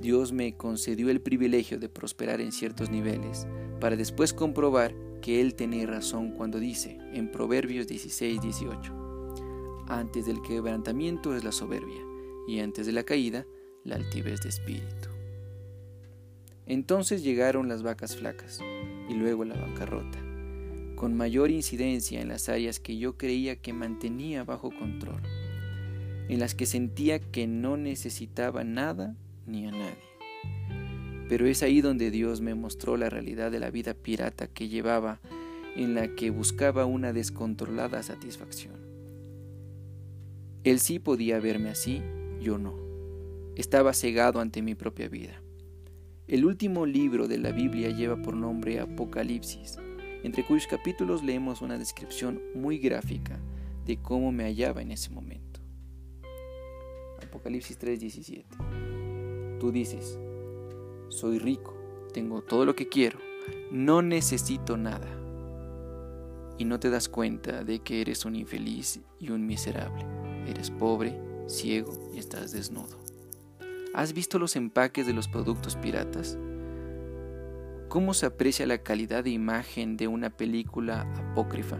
Dios 0.00 0.32
me 0.32 0.56
concedió 0.56 1.10
el 1.10 1.20
privilegio 1.20 1.78
de 1.78 1.90
prosperar 1.90 2.40
en 2.40 2.52
ciertos 2.52 2.88
niveles, 2.88 3.46
para 3.80 3.96
después 3.96 4.32
comprobar 4.32 4.94
que 5.20 5.42
Él 5.42 5.54
tenía 5.54 5.86
razón 5.86 6.30
cuando 6.32 6.58
dice 6.58 6.98
en 7.12 7.30
Proverbios 7.30 7.86
16, 7.86 8.40
18, 8.40 9.03
antes 9.88 10.26
del 10.26 10.42
quebrantamiento 10.42 11.36
es 11.36 11.44
la 11.44 11.52
soberbia, 11.52 12.02
y 12.46 12.60
antes 12.60 12.86
de 12.86 12.92
la 12.92 13.04
caída, 13.04 13.46
la 13.84 13.96
altivez 13.96 14.42
de 14.42 14.48
espíritu. 14.48 15.08
Entonces 16.66 17.22
llegaron 17.22 17.68
las 17.68 17.82
vacas 17.82 18.16
flacas, 18.16 18.60
y 19.08 19.14
luego 19.14 19.44
la 19.44 19.56
bancarrota, 19.56 20.18
con 20.96 21.16
mayor 21.16 21.50
incidencia 21.50 22.20
en 22.20 22.28
las 22.28 22.48
áreas 22.48 22.80
que 22.80 22.96
yo 22.96 23.18
creía 23.18 23.56
que 23.56 23.72
mantenía 23.72 24.44
bajo 24.44 24.70
control, 24.70 25.20
en 26.28 26.40
las 26.40 26.54
que 26.54 26.66
sentía 26.66 27.18
que 27.18 27.46
no 27.46 27.76
necesitaba 27.76 28.64
nada 28.64 29.14
ni 29.46 29.66
a 29.66 29.70
nadie. 29.70 30.04
Pero 31.28 31.46
es 31.46 31.62
ahí 31.62 31.80
donde 31.80 32.10
Dios 32.10 32.40
me 32.40 32.54
mostró 32.54 32.96
la 32.96 33.10
realidad 33.10 33.50
de 33.50 33.60
la 33.60 33.70
vida 33.70 33.94
pirata 33.94 34.46
que 34.46 34.68
llevaba, 34.68 35.20
en 35.76 35.94
la 35.94 36.14
que 36.14 36.30
buscaba 36.30 36.86
una 36.86 37.12
descontrolada 37.12 38.02
satisfacción. 38.02 38.83
Él 40.64 40.80
sí 40.80 40.98
podía 40.98 41.38
verme 41.40 41.68
así, 41.68 42.02
yo 42.40 42.56
no. 42.56 42.74
Estaba 43.54 43.92
cegado 43.92 44.40
ante 44.40 44.62
mi 44.62 44.74
propia 44.74 45.10
vida. 45.10 45.42
El 46.26 46.46
último 46.46 46.86
libro 46.86 47.28
de 47.28 47.36
la 47.36 47.52
Biblia 47.52 47.90
lleva 47.90 48.16
por 48.22 48.34
nombre 48.34 48.80
Apocalipsis, 48.80 49.76
entre 50.22 50.42
cuyos 50.42 50.66
capítulos 50.66 51.22
leemos 51.22 51.60
una 51.60 51.76
descripción 51.76 52.40
muy 52.54 52.78
gráfica 52.78 53.38
de 53.84 53.98
cómo 53.98 54.32
me 54.32 54.44
hallaba 54.44 54.80
en 54.80 54.92
ese 54.92 55.10
momento. 55.10 55.60
Apocalipsis 57.22 57.78
3:17. 57.78 59.58
Tú 59.60 59.70
dices, 59.70 60.18
soy 61.10 61.38
rico, 61.40 61.76
tengo 62.14 62.40
todo 62.40 62.64
lo 62.64 62.74
que 62.74 62.88
quiero, 62.88 63.18
no 63.70 64.00
necesito 64.00 64.78
nada. 64.78 65.10
Y 66.56 66.64
no 66.64 66.80
te 66.80 66.88
das 66.88 67.10
cuenta 67.10 67.64
de 67.64 67.80
que 67.80 68.00
eres 68.00 68.24
un 68.24 68.34
infeliz 68.34 69.02
y 69.18 69.28
un 69.28 69.44
miserable. 69.46 70.13
Eres 70.46 70.70
pobre, 70.70 71.18
ciego 71.46 71.92
y 72.14 72.18
estás 72.18 72.52
desnudo. 72.52 72.98
¿Has 73.94 74.12
visto 74.12 74.38
los 74.38 74.56
empaques 74.56 75.06
de 75.06 75.12
los 75.12 75.28
productos 75.28 75.76
piratas? 75.76 76.36
¿Cómo 77.88 78.12
se 78.12 78.26
aprecia 78.26 78.66
la 78.66 78.78
calidad 78.78 79.22
de 79.22 79.30
imagen 79.30 79.96
de 79.96 80.08
una 80.08 80.30
película 80.30 81.02
apócrifa? 81.16 81.78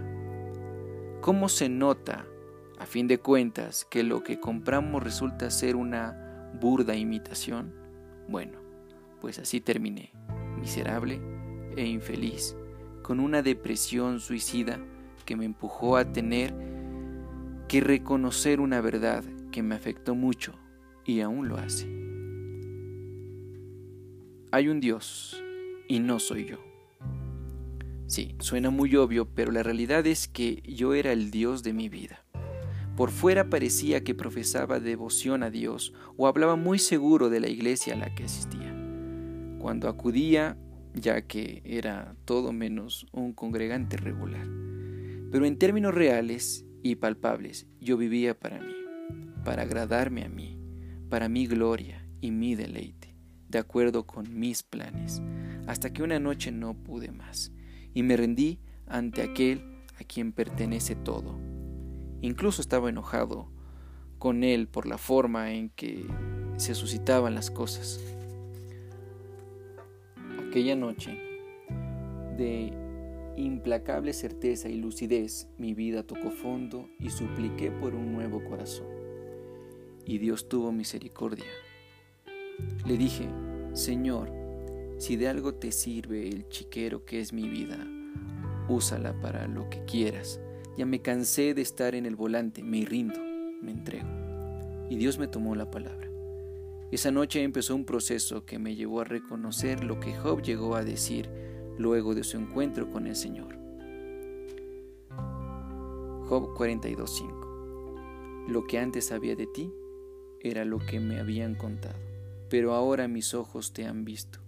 ¿Cómo 1.21 1.49
se 1.49 1.69
nota, 1.69 2.25
a 2.79 2.87
fin 2.87 3.09
de 3.09 3.19
cuentas, 3.19 3.85
que 3.91 4.03
lo 4.03 4.23
que 4.23 4.39
compramos 4.39 5.03
resulta 5.03 5.51
ser 5.51 5.75
una 5.75 6.53
burda 6.61 6.95
imitación? 6.95 7.75
Bueno, 8.29 8.61
pues 9.21 9.39
así 9.39 9.61
terminé, 9.61 10.13
miserable 10.61 11.21
e 11.77 11.85
infeliz, 11.85 12.55
con 13.03 13.19
una 13.19 13.43
depresión 13.43 14.21
suicida 14.21 14.79
que 15.25 15.35
me 15.35 15.47
empujó 15.47 15.97
a 15.97 16.13
tener 16.13 16.55
que 17.69 17.81
reconocer 17.81 18.61
una 18.61 18.81
verdad 18.81 19.25
que 19.51 19.63
me 19.63 19.75
afectó 19.75 20.15
mucho 20.15 20.55
y 21.05 21.21
aún 21.21 21.49
lo 21.49 21.57
hace. 21.57 21.87
Hay 24.51 24.69
un 24.69 24.81
Dios 24.81 25.43
y 25.89 26.01
no 26.01 26.19
soy 26.19 26.47
yo. 26.47 26.59
Sí, 28.07 28.37
suena 28.39 28.71
muy 28.71 28.95
obvio, 28.97 29.27
pero 29.35 29.51
la 29.51 29.63
realidad 29.63 30.07
es 30.07 30.29
que 30.29 30.63
yo 30.67 30.95
era 30.95 31.13
el 31.13 31.31
Dios 31.31 31.63
de 31.63 31.73
mi 31.73 31.89
vida. 31.89 32.25
Por 32.97 33.11
fuera 33.11 33.51
parecía 33.51 34.05
que 34.05 34.15
profesaba 34.15 34.79
devoción 34.79 35.43
a 35.43 35.51
Dios 35.51 35.95
o 36.17 36.29
hablaba 36.29 36.55
muy 36.55 36.79
seguro 36.79 37.29
de 37.31 37.41
la 37.41 37.49
iglesia 37.49 37.95
a 37.95 37.97
la 37.97 38.15
que 38.15 38.25
asistía. 38.25 38.73
Cuando 39.59 39.89
acudía, 39.89 40.57
ya 40.95 41.23
que 41.23 41.63
era 41.65 42.15
todo 42.25 42.53
menos 42.53 43.07
un 43.11 43.33
congregante 43.33 43.97
regular. 43.97 44.47
Pero 45.33 45.47
en 45.47 45.59
términos 45.59 45.93
reales 45.93 46.65
y 46.85 46.95
palpables, 46.95 47.67
yo 47.81 47.97
vivía 47.97 48.39
para 48.39 48.61
mí, 48.61 48.75
para 49.45 49.63
agradarme 49.63 50.23
a 50.23 50.29
mí, 50.29 50.57
para 51.09 51.29
mi 51.29 51.49
gloria 51.49 52.07
y 52.21 52.31
mi 52.31 52.55
deleite, 52.55 53.17
de 53.49 53.59
acuerdo 53.59 54.07
con 54.07 54.39
mis 54.39 54.63
planes, 54.63 55.21
hasta 55.67 55.93
que 55.93 56.05
una 56.05 56.21
noche 56.21 56.53
no 56.53 56.75
pude 56.75 57.11
más 57.11 57.51
y 57.93 58.05
me 58.05 58.17
rendí 58.17 58.61
ante 58.87 59.23
aquel 59.23 59.83
a 59.99 60.05
quien 60.05 60.33
pertenece 60.33 60.95
todo 60.95 61.55
Incluso 62.25 62.63
estaba 62.63 62.89
enojado 62.89 63.51
con 64.19 64.45
él 64.45 64.67
por 64.67 64.87
la 64.87 64.97
forma 64.97 65.53
en 65.53 65.69
que 65.69 66.07
se 66.57 66.75
suscitaban 66.75 67.35
las 67.35 67.51
cosas. 67.51 68.01
Aquella 70.49 70.75
noche, 70.75 71.19
de 72.39 72.73
implacable 73.37 74.13
certeza 74.13 74.69
y 74.69 74.77
lucidez, 74.77 75.49
mi 75.59 75.75
vida 75.75 76.03
tocó 76.03 76.31
fondo 76.31 76.89
y 76.99 77.11
supliqué 77.11 77.71
por 77.71 77.95
un 77.95 78.13
nuevo 78.13 78.45
corazón. 78.45 78.87
Y 80.05 80.19
Dios 80.19 80.49
tuvo 80.49 80.73
misericordia. 80.73 81.47
Le 82.87 82.97
dije, 82.97 83.29
Señor, 83.73 84.31
si 84.99 85.17
de 85.17 85.29
algo 85.29 85.55
te 85.55 85.73
sirve 85.73 86.29
el 86.29 86.49
chiquero 86.49 87.05
que 87.05 87.21
es 87.21 87.33
mi 87.33 87.49
vida, 87.49 87.79
úsala 88.69 89.21
para 89.21 89.49
lo 89.49 89.69
que 89.71 89.85
quieras 89.85 90.41
ya 90.77 90.87
me 90.87 91.01
cansé 91.01 91.55
de 91.55 91.63
estar 91.63 91.95
en 91.95 92.05
el 92.05 92.17
volante, 92.17 92.63
me 92.63 92.85
rindo, 92.85 93.21
me 93.63 93.71
entrego. 93.71 94.09
Y 94.91 94.97
Dios 94.97 95.19
me 95.19 95.29
tomó 95.29 95.55
la 95.55 95.71
palabra. 95.71 96.09
Esa 96.91 97.11
noche 97.11 97.43
empezó 97.43 97.75
un 97.75 97.85
proceso 97.85 98.45
que 98.45 98.59
me 98.59 98.75
llevó 98.75 99.01
a 99.01 99.05
reconocer 99.05 99.85
lo 99.85 100.01
que 100.01 100.15
Job 100.15 100.43
llegó 100.43 100.75
a 100.75 100.85
decir 100.85 101.31
luego 101.79 102.15
de 102.15 102.25
su 102.25 102.37
encuentro 102.37 102.91
con 102.91 103.07
el 103.07 103.17
Señor. 103.17 103.59
Job 106.27 106.55
42.5 106.57 108.49
Lo 108.49 108.67
que 108.67 108.79
antes 108.79 109.07
sabía 109.07 109.37
de 109.37 109.47
ti 109.47 109.73
era 110.41 110.65
lo 110.65 110.79
que 110.79 111.01
me 111.01 111.19
habían 111.19 111.55
contado, 111.55 111.99
pero 112.49 112.75
ahora 112.75 113.09
mis 113.09 113.35
ojos 113.35 113.73
te 113.73 113.87
han 113.87 114.05
visto 114.05 114.39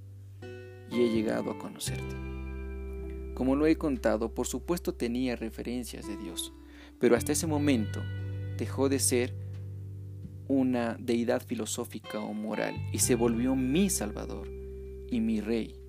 y 0.90 1.02
he 1.02 1.10
llegado 1.10 1.50
a 1.50 1.58
conocerte. 1.58 2.16
Como 3.34 3.56
lo 3.56 3.66
he 3.66 3.76
contado, 3.76 4.34
por 4.34 4.46
supuesto 4.46 4.94
tenía 4.94 5.36
referencias 5.36 6.06
de 6.06 6.16
Dios, 6.16 6.52
pero 6.98 7.16
hasta 7.16 7.32
ese 7.32 7.46
momento 7.46 8.02
dejó 8.56 8.88
de 8.88 8.98
ser 8.98 9.34
una 10.48 10.96
deidad 10.98 11.44
filosófica 11.44 12.20
o 12.20 12.32
moral 12.32 12.74
y 12.92 13.00
se 13.00 13.14
volvió 13.14 13.54
mi 13.56 13.90
Salvador 13.90 14.48
y 15.10 15.20
mi 15.20 15.40
Rey. 15.40 15.85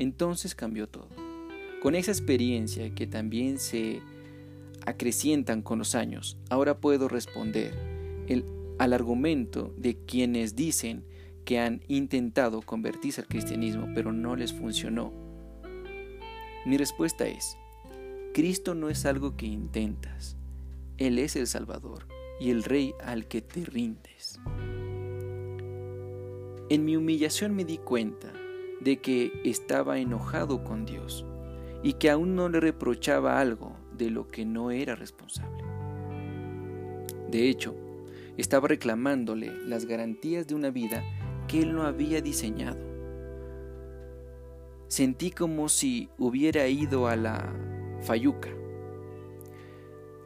Entonces 0.00 0.56
cambió 0.56 0.88
todo. 0.88 1.06
Con 1.80 1.94
esa 1.94 2.10
experiencia 2.10 2.92
que 2.92 3.06
también 3.06 3.60
se 3.60 4.02
acrecientan 4.84 5.62
con 5.62 5.78
los 5.78 5.94
años, 5.94 6.36
ahora 6.48 6.78
puedo 6.78 7.06
responder 7.06 7.72
al 8.78 8.92
argumento 8.92 9.72
de 9.76 9.96
quienes 10.04 10.56
dicen 10.56 11.04
que 11.44 11.60
han 11.60 11.82
intentado 11.86 12.62
convertirse 12.62 13.20
al 13.20 13.28
cristianismo 13.28 13.88
pero 13.94 14.12
no 14.12 14.34
les 14.34 14.52
funcionó 14.52 15.12
mi 16.66 16.76
respuesta 16.76 17.26
es, 17.26 17.56
Cristo 18.34 18.74
no 18.74 18.90
es 18.90 19.06
algo 19.06 19.34
que 19.34 19.46
intentas, 19.46 20.36
Él 20.98 21.18
es 21.18 21.34
el 21.34 21.46
Salvador 21.46 22.06
y 22.38 22.50
el 22.50 22.64
Rey 22.64 22.92
al 23.02 23.26
que 23.28 23.40
te 23.40 23.64
rindes. 23.64 24.38
En 26.68 26.84
mi 26.84 26.96
humillación 26.96 27.56
me 27.56 27.64
di 27.64 27.78
cuenta 27.78 28.30
de 28.80 28.98
que 28.98 29.32
estaba 29.44 29.98
enojado 29.98 30.64
con 30.64 30.86
Dios 30.86 31.24
y 31.82 31.94
que 31.94 32.10
aún 32.10 32.34
no 32.34 32.48
le 32.48 32.60
reprochaba 32.60 33.40
algo 33.40 33.76
de 33.96 34.10
lo 34.10 34.28
que 34.28 34.44
no 34.44 34.70
era 34.70 34.94
responsable. 34.94 35.64
De 37.30 37.48
hecho, 37.48 37.74
estaba 38.36 38.68
reclamándole 38.68 39.52
las 39.66 39.84
garantías 39.84 40.46
de 40.46 40.54
una 40.54 40.70
vida 40.70 41.04
que 41.46 41.62
él 41.62 41.74
no 41.74 41.82
había 41.82 42.20
diseñado 42.20 42.90
sentí 44.90 45.30
como 45.30 45.68
si 45.68 46.08
hubiera 46.18 46.66
ido 46.66 47.06
a 47.06 47.14
la 47.14 47.54
fayuca. 48.02 48.48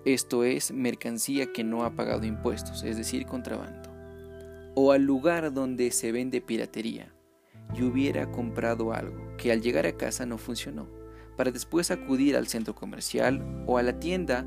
Esto 0.06 0.42
es 0.42 0.72
mercancía 0.72 1.52
que 1.52 1.62
no 1.62 1.84
ha 1.84 1.94
pagado 1.94 2.24
impuestos, 2.24 2.82
es 2.82 2.96
decir, 2.96 3.26
contrabando. 3.26 3.90
O 4.74 4.92
al 4.92 5.02
lugar 5.02 5.52
donde 5.52 5.90
se 5.90 6.12
vende 6.12 6.40
piratería 6.40 7.13
y 7.76 7.82
hubiera 7.82 8.30
comprado 8.30 8.92
algo 8.92 9.36
que 9.36 9.52
al 9.52 9.62
llegar 9.62 9.86
a 9.86 9.96
casa 9.96 10.26
no 10.26 10.38
funcionó, 10.38 10.88
para 11.36 11.50
después 11.50 11.90
acudir 11.90 12.36
al 12.36 12.46
centro 12.46 12.74
comercial 12.74 13.64
o 13.66 13.78
a 13.78 13.82
la 13.82 13.98
tienda 13.98 14.46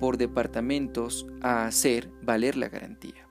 por 0.00 0.16
departamentos 0.16 1.26
a 1.40 1.66
hacer 1.66 2.10
valer 2.22 2.56
la 2.56 2.68
garantía, 2.68 3.28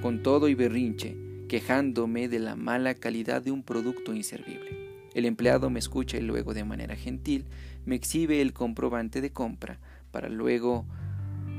con 0.00 0.22
todo 0.22 0.48
y 0.48 0.54
berrinche, 0.54 1.16
quejándome 1.48 2.28
de 2.28 2.38
la 2.38 2.56
mala 2.56 2.94
calidad 2.94 3.42
de 3.42 3.50
un 3.50 3.62
producto 3.62 4.14
inservible. 4.14 4.82
El 5.14 5.26
empleado 5.26 5.68
me 5.68 5.78
escucha 5.78 6.16
y 6.16 6.22
luego 6.22 6.54
de 6.54 6.64
manera 6.64 6.96
gentil 6.96 7.44
me 7.84 7.96
exhibe 7.96 8.40
el 8.40 8.52
comprobante 8.52 9.20
de 9.20 9.32
compra 9.32 9.78
para 10.10 10.28
luego 10.28 10.86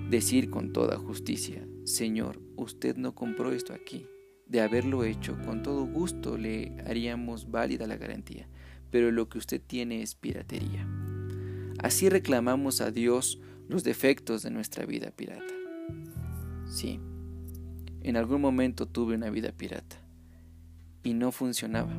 decir 0.10 0.49
con 0.49 0.73
toda 0.73 0.97
justicia, 0.97 1.67
Señor, 1.84 2.39
usted 2.56 2.95
no 2.97 3.13
compró 3.13 3.52
esto 3.52 3.73
aquí. 3.73 4.08
De 4.45 4.62
haberlo 4.62 5.03
hecho, 5.03 5.38
con 5.45 5.63
todo 5.63 5.86
gusto 5.86 6.38
le 6.38 6.75
haríamos 6.86 7.49
válida 7.49 7.88
la 7.88 7.97
garantía, 7.97 8.47
pero 8.91 9.12
lo 9.12 9.29
que 9.29 9.38
usted 9.38 9.62
tiene 9.65 10.01
es 10.01 10.15
piratería. 10.15 10.88
Así 11.79 12.10
reclamamos 12.10 12.82
a 12.82 12.91
Dios 12.91 13.39
los 13.67 13.84
defectos 13.84 14.43
de 14.43 14.51
nuestra 14.51 14.86
vida 14.86 15.12
pirata. 15.12 15.53
Sí, 16.67 16.99
en 18.01 18.17
algún 18.17 18.41
momento 18.41 18.88
tuve 18.88 19.15
una 19.15 19.29
vida 19.29 19.51
pirata 19.51 19.97
y 21.03 21.13
no 21.13 21.32
funcionaba. 21.32 21.93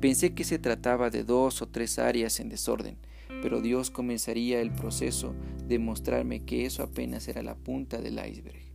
Pensé 0.00 0.34
que 0.34 0.44
se 0.44 0.58
trataba 0.58 1.10
de 1.10 1.24
dos 1.24 1.62
o 1.62 1.68
tres 1.68 1.98
áreas 1.98 2.40
en 2.40 2.48
desorden, 2.48 2.96
pero 3.42 3.60
Dios 3.60 3.90
comenzaría 3.90 4.60
el 4.60 4.72
proceso 4.72 5.34
de 5.66 5.78
mostrarme 5.78 6.44
que 6.44 6.66
eso 6.66 6.82
apenas 6.82 7.28
era 7.28 7.42
la 7.42 7.54
punta 7.54 8.00
del 8.00 8.20
iceberg. 8.26 8.69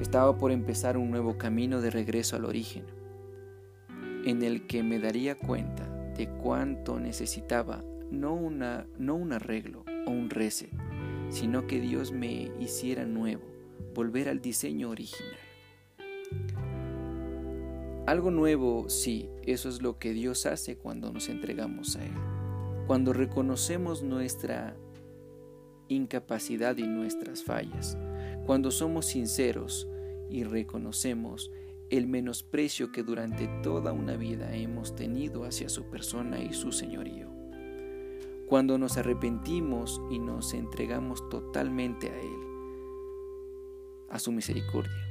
Estaba 0.00 0.36
por 0.36 0.52
empezar 0.52 0.96
un 0.96 1.10
nuevo 1.10 1.38
camino 1.38 1.80
de 1.80 1.90
regreso 1.90 2.36
al 2.36 2.44
origen, 2.44 2.84
en 4.24 4.42
el 4.42 4.66
que 4.66 4.82
me 4.82 4.98
daría 4.98 5.36
cuenta 5.36 5.88
de 6.16 6.28
cuánto 6.28 6.98
necesitaba 6.98 7.82
no, 8.10 8.34
una, 8.34 8.86
no 8.98 9.14
un 9.14 9.32
arreglo 9.32 9.84
o 10.06 10.10
un 10.10 10.30
reset, 10.30 10.70
sino 11.28 11.66
que 11.66 11.80
Dios 11.80 12.12
me 12.12 12.50
hiciera 12.60 13.04
nuevo, 13.04 13.42
volver 13.94 14.28
al 14.28 14.40
diseño 14.40 14.90
original. 14.90 15.36
Algo 18.06 18.30
nuevo, 18.30 18.88
sí, 18.88 19.28
eso 19.42 19.68
es 19.68 19.82
lo 19.82 19.98
que 19.98 20.12
Dios 20.12 20.46
hace 20.46 20.76
cuando 20.76 21.12
nos 21.12 21.28
entregamos 21.28 21.96
a 21.96 22.04
Él. 22.04 22.12
Cuando 22.86 23.12
reconocemos 23.12 24.04
nuestra 24.04 24.76
incapacidad 25.88 26.76
y 26.76 26.86
nuestras 26.86 27.42
fallas. 27.42 27.98
Cuando 28.46 28.70
somos 28.70 29.06
sinceros 29.06 29.88
y 30.30 30.44
reconocemos 30.44 31.50
el 31.90 32.06
menosprecio 32.06 32.92
que 32.92 33.02
durante 33.02 33.48
toda 33.62 33.92
una 33.92 34.16
vida 34.16 34.54
hemos 34.54 34.94
tenido 34.94 35.44
hacia 35.44 35.68
su 35.68 35.84
persona 35.90 36.40
y 36.40 36.52
su 36.52 36.72
señorío. 36.72 37.28
Cuando 38.46 38.78
nos 38.78 38.96
arrepentimos 38.96 40.00
y 40.10 40.18
nos 40.18 40.54
entregamos 40.54 41.28
totalmente 41.28 42.08
a 42.08 42.18
Él, 42.20 42.38
a 44.08 44.18
su 44.18 44.32
misericordia 44.32 45.06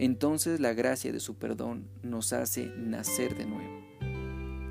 entonces 0.00 0.60
la 0.60 0.72
gracia 0.72 1.12
de 1.12 1.20
su 1.20 1.34
perdón 1.34 1.90
nos 2.02 2.32
hace 2.32 2.72
nacer 2.74 3.36
de 3.36 3.44
nuevo. 3.44 3.84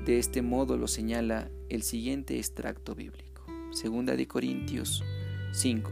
De 0.04 0.18
este 0.18 0.42
modo 0.42 0.76
lo 0.76 0.88
señala 0.88 1.52
el 1.68 1.84
siguiente 1.84 2.36
extracto 2.36 2.96
bíblico, 2.96 3.44
2 3.80 4.06
de 4.16 4.26
Corintios 4.26 5.04
5, 5.52 5.88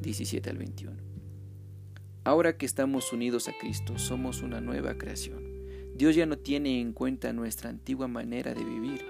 17 0.00 0.50
al 0.50 0.58
21. 0.58 1.07
Ahora 2.28 2.58
que 2.58 2.66
estamos 2.66 3.10
unidos 3.14 3.48
a 3.48 3.54
Cristo, 3.58 3.96
somos 3.96 4.42
una 4.42 4.60
nueva 4.60 4.98
creación. 4.98 5.42
Dios 5.94 6.14
ya 6.14 6.26
no 6.26 6.36
tiene 6.36 6.78
en 6.78 6.92
cuenta 6.92 7.32
nuestra 7.32 7.70
antigua 7.70 8.06
manera 8.06 8.52
de 8.52 8.64
vivir, 8.64 9.00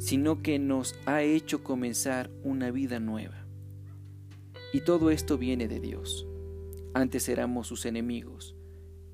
sino 0.00 0.42
que 0.42 0.58
nos 0.58 0.96
ha 1.06 1.22
hecho 1.22 1.62
comenzar 1.62 2.28
una 2.42 2.72
vida 2.72 2.98
nueva. 2.98 3.46
Y 4.72 4.80
todo 4.80 5.12
esto 5.12 5.38
viene 5.38 5.68
de 5.68 5.78
Dios. 5.78 6.26
Antes 6.92 7.28
éramos 7.28 7.68
sus 7.68 7.86
enemigos, 7.86 8.56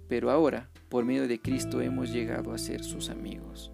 pero 0.09 0.31
ahora, 0.31 0.71
por 0.88 1.05
medio 1.05 1.29
de 1.29 1.43
Cristo, 1.43 1.83
hemos 1.83 2.11
llegado 2.11 2.55
a 2.55 2.59
ser 2.59 2.83
sus 2.83 3.11
amigos 3.11 3.71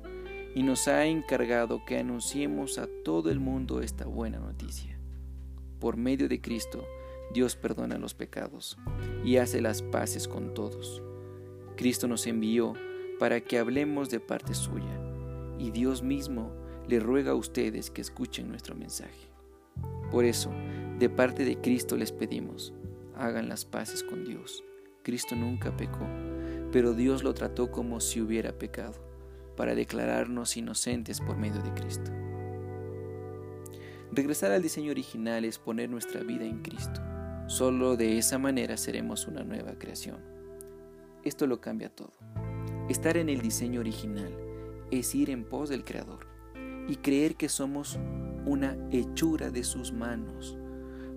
y 0.57 0.65
nos 0.65 0.89
ha 0.89 1.07
encargado 1.07 1.85
que 1.85 1.99
anunciemos 1.99 2.79
a 2.79 2.89
todo 3.05 3.31
el 3.31 3.39
mundo 3.39 3.81
esta 3.81 4.07
buena 4.07 4.41
noticia. 4.41 4.99
Por 5.79 5.97
medio 5.97 6.29
de 6.29 6.41
Cristo, 6.41 6.85
Dios 7.33 7.55
perdona 7.55 7.99
los 7.99 8.15
pecados 8.15 8.77
y 9.25 9.37
hace 9.37 9.61
las 9.61 9.83
paces 9.83 10.27
con 10.27 10.53
todos. 10.53 11.03
Cristo 11.77 12.09
nos 12.09 12.27
envió 12.27 12.75
para 13.19 13.41
que 13.41 13.59
hablemos 13.59 14.11
de 14.11 14.19
parte 14.19 14.55
suya, 14.55 15.01
y 15.59 15.71
Dios 15.71 16.03
mismo 16.03 16.53
le 16.89 16.99
ruega 16.99 17.33
a 17.33 17.37
ustedes 17.37 17.91
que 17.91 18.01
escuchen 18.01 18.49
nuestro 18.49 18.75
mensaje. 18.75 19.31
Por 20.11 20.25
eso, 20.25 20.51
de 20.99 21.09
parte 21.09 21.45
de 21.45 21.61
Cristo 21.61 21.97
les 21.97 22.13
pedimos, 22.13 22.73
hagan 23.15 23.49
las 23.49 23.65
paces 23.65 24.03
con 24.03 24.25
Dios. 24.25 24.65
Cristo 25.03 25.37
nunca 25.37 25.77
pecó, 25.77 26.07
pero 26.73 26.95
Dios 26.95 27.23
lo 27.23 27.33
trató 27.33 27.71
como 27.71 28.01
si 28.01 28.21
hubiera 28.21 28.59
pecado, 28.59 28.95
para 29.57 29.75
declararnos 29.75 30.57
inocentes 30.57 31.21
por 31.21 31.37
medio 31.37 31.63
de 31.63 31.75
Cristo. 31.75 32.11
Regresar 34.13 34.51
al 34.51 34.63
diseño 34.63 34.91
original 34.91 35.45
es 35.45 35.59
poner 35.59 35.89
nuestra 35.89 36.23
vida 36.23 36.45
en 36.45 36.63
Cristo. 36.63 37.01
Solo 37.51 37.97
de 37.97 38.17
esa 38.17 38.39
manera 38.39 38.77
seremos 38.77 39.27
una 39.27 39.43
nueva 39.43 39.77
creación. 39.77 40.19
Esto 41.25 41.49
lo 41.49 41.61
cambia 41.61 41.89
todo. 41.89 42.13
Estar 42.89 43.17
en 43.17 43.29
el 43.29 43.41
diseño 43.41 43.81
original 43.81 44.33
es 44.93 45.17
ir 45.17 45.31
en 45.31 45.43
pos 45.43 45.69
del 45.69 45.85
Creador 45.85 46.29
y 46.87 46.95
creer 46.95 47.35
que 47.35 47.49
somos 47.49 47.99
una 48.47 48.79
hechura 48.93 49.51
de 49.51 49.65
sus 49.65 49.93
manos, 49.93 50.57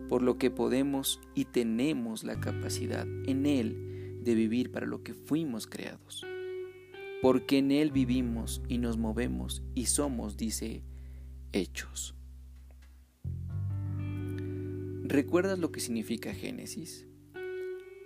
por 0.10 0.24
lo 0.24 0.40
que 0.40 0.50
podemos 0.50 1.22
y 1.36 1.46
tenemos 1.46 2.24
la 2.24 2.40
capacidad 2.40 3.06
en 3.28 3.46
Él 3.46 4.18
de 4.24 4.34
vivir 4.34 4.72
para 4.72 4.88
lo 4.88 5.04
que 5.04 5.14
fuimos 5.14 5.68
creados. 5.68 6.26
Porque 7.22 7.60
en 7.60 7.70
Él 7.70 7.92
vivimos 7.92 8.64
y 8.68 8.80
nos 8.80 8.98
movemos 8.98 9.62
y 9.76 9.86
somos, 9.86 10.36
dice, 10.36 10.84
hechos. 11.52 12.16
¿Recuerdas 15.06 15.60
lo 15.60 15.70
que 15.70 15.82
significa 15.82 16.34
Génesis? 16.34 17.06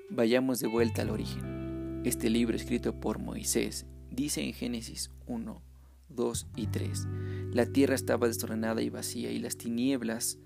Vayamos 0.09 0.59
de 0.59 0.67
vuelta 0.67 1.03
al 1.03 1.11
origen. 1.11 2.01
Este 2.03 2.27
libro 2.31 2.55
escrito 2.55 2.99
por 2.99 3.19
Moisés 3.19 3.85
dice 4.09 4.41
en 4.41 4.51
Génesis 4.51 5.11
1, 5.27 5.61
2 6.09 6.47
y 6.55 6.65
3, 6.65 7.07
la 7.53 7.67
tierra 7.67 7.93
estaba 7.93 8.25
desordenada 8.25 8.81
y 8.81 8.89
vacía 8.89 9.29
y 9.29 9.37
las 9.37 9.57
tinieblas 9.57 10.39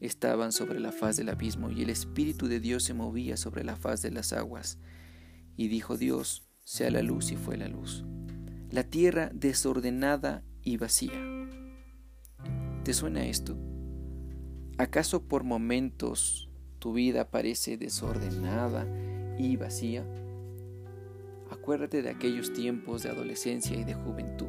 estaban 0.00 0.52
sobre 0.52 0.80
la 0.80 0.92
faz 0.92 1.18
del 1.18 1.28
abismo 1.28 1.70
y 1.70 1.82
el 1.82 1.90
Espíritu 1.90 2.48
de 2.48 2.58
Dios 2.58 2.84
se 2.84 2.94
movía 2.94 3.36
sobre 3.36 3.62
la 3.62 3.76
faz 3.76 4.00
de 4.00 4.10
las 4.10 4.32
aguas. 4.32 4.78
Y 5.58 5.68
dijo 5.68 5.98
Dios, 5.98 6.48
sea 6.64 6.90
la 6.90 7.02
luz 7.02 7.32
y 7.32 7.36
fue 7.36 7.58
la 7.58 7.68
luz. 7.68 8.06
La 8.70 8.84
tierra 8.84 9.30
desordenada 9.34 10.42
y 10.62 10.78
vacía. 10.78 11.20
¿Te 12.82 12.94
suena 12.94 13.26
esto? 13.26 13.58
¿Acaso 14.78 15.24
por 15.24 15.42
momentos 15.42 16.48
tu 16.78 16.92
vida 16.92 17.32
parece 17.32 17.76
desordenada 17.76 18.86
y 19.36 19.56
vacía? 19.56 20.06
Acuérdate 21.50 22.00
de 22.00 22.10
aquellos 22.10 22.52
tiempos 22.52 23.02
de 23.02 23.10
adolescencia 23.10 23.76
y 23.76 23.82
de 23.82 23.94
juventud, 23.94 24.46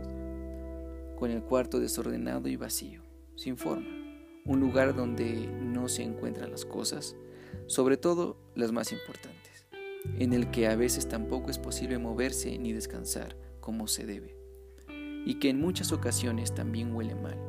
con 1.17 1.31
el 1.31 1.41
cuarto 1.41 1.79
desordenado 1.79 2.47
y 2.47 2.57
vacío, 2.57 3.01
sin 3.33 3.57
forma, 3.57 3.87
un 4.45 4.59
lugar 4.59 4.95
donde 4.95 5.47
no 5.47 5.89
se 5.89 6.03
encuentran 6.03 6.51
las 6.51 6.63
cosas, 6.63 7.15
sobre 7.65 7.97
todo 7.97 8.37
las 8.53 8.71
más 8.71 8.91
importantes, 8.91 9.65
en 10.19 10.33
el 10.33 10.51
que 10.51 10.67
a 10.67 10.75
veces 10.75 11.09
tampoco 11.09 11.49
es 11.49 11.57
posible 11.57 11.97
moverse 11.97 12.55
ni 12.59 12.71
descansar 12.71 13.35
como 13.59 13.87
se 13.87 14.05
debe, 14.05 14.37
y 15.25 15.39
que 15.39 15.49
en 15.49 15.59
muchas 15.59 15.91
ocasiones 15.91 16.53
también 16.53 16.93
huele 16.93 17.15
mal. 17.15 17.48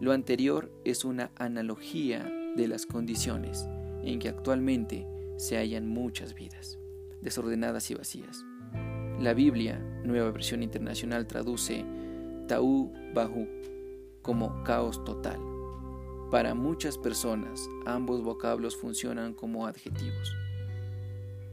Lo 0.00 0.12
anterior 0.12 0.70
es 0.84 1.04
una 1.04 1.30
analogía 1.36 2.30
de 2.56 2.68
las 2.68 2.86
condiciones 2.86 3.68
en 4.02 4.18
que 4.18 4.28
actualmente 4.28 5.06
se 5.36 5.56
hallan 5.56 5.88
muchas 5.88 6.34
vidas, 6.34 6.78
desordenadas 7.20 7.90
y 7.90 7.94
vacías 7.94 8.44
la 9.20 9.34
Biblia, 9.34 9.80
Nueva 10.04 10.30
Versión 10.30 10.62
Internacional, 10.62 11.26
traduce 11.26 11.84
Ta'u 12.46 12.92
Bahu 13.14 13.48
como 14.22 14.62
caos 14.62 15.02
total. 15.04 15.40
Para 16.30 16.54
muchas 16.54 16.96
personas, 16.96 17.68
ambos 17.84 18.22
vocablos 18.22 18.76
funcionan 18.76 19.34
como 19.34 19.66
adjetivos, 19.66 20.36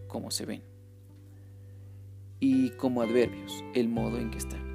como 0.08 0.30
se 0.30 0.46
ven, 0.46 0.64
y 2.40 2.70
como 2.72 3.02
adverbios, 3.02 3.64
el 3.74 3.90
modo 3.90 4.20
en 4.20 4.30
que 4.30 4.38
están. 4.38 4.75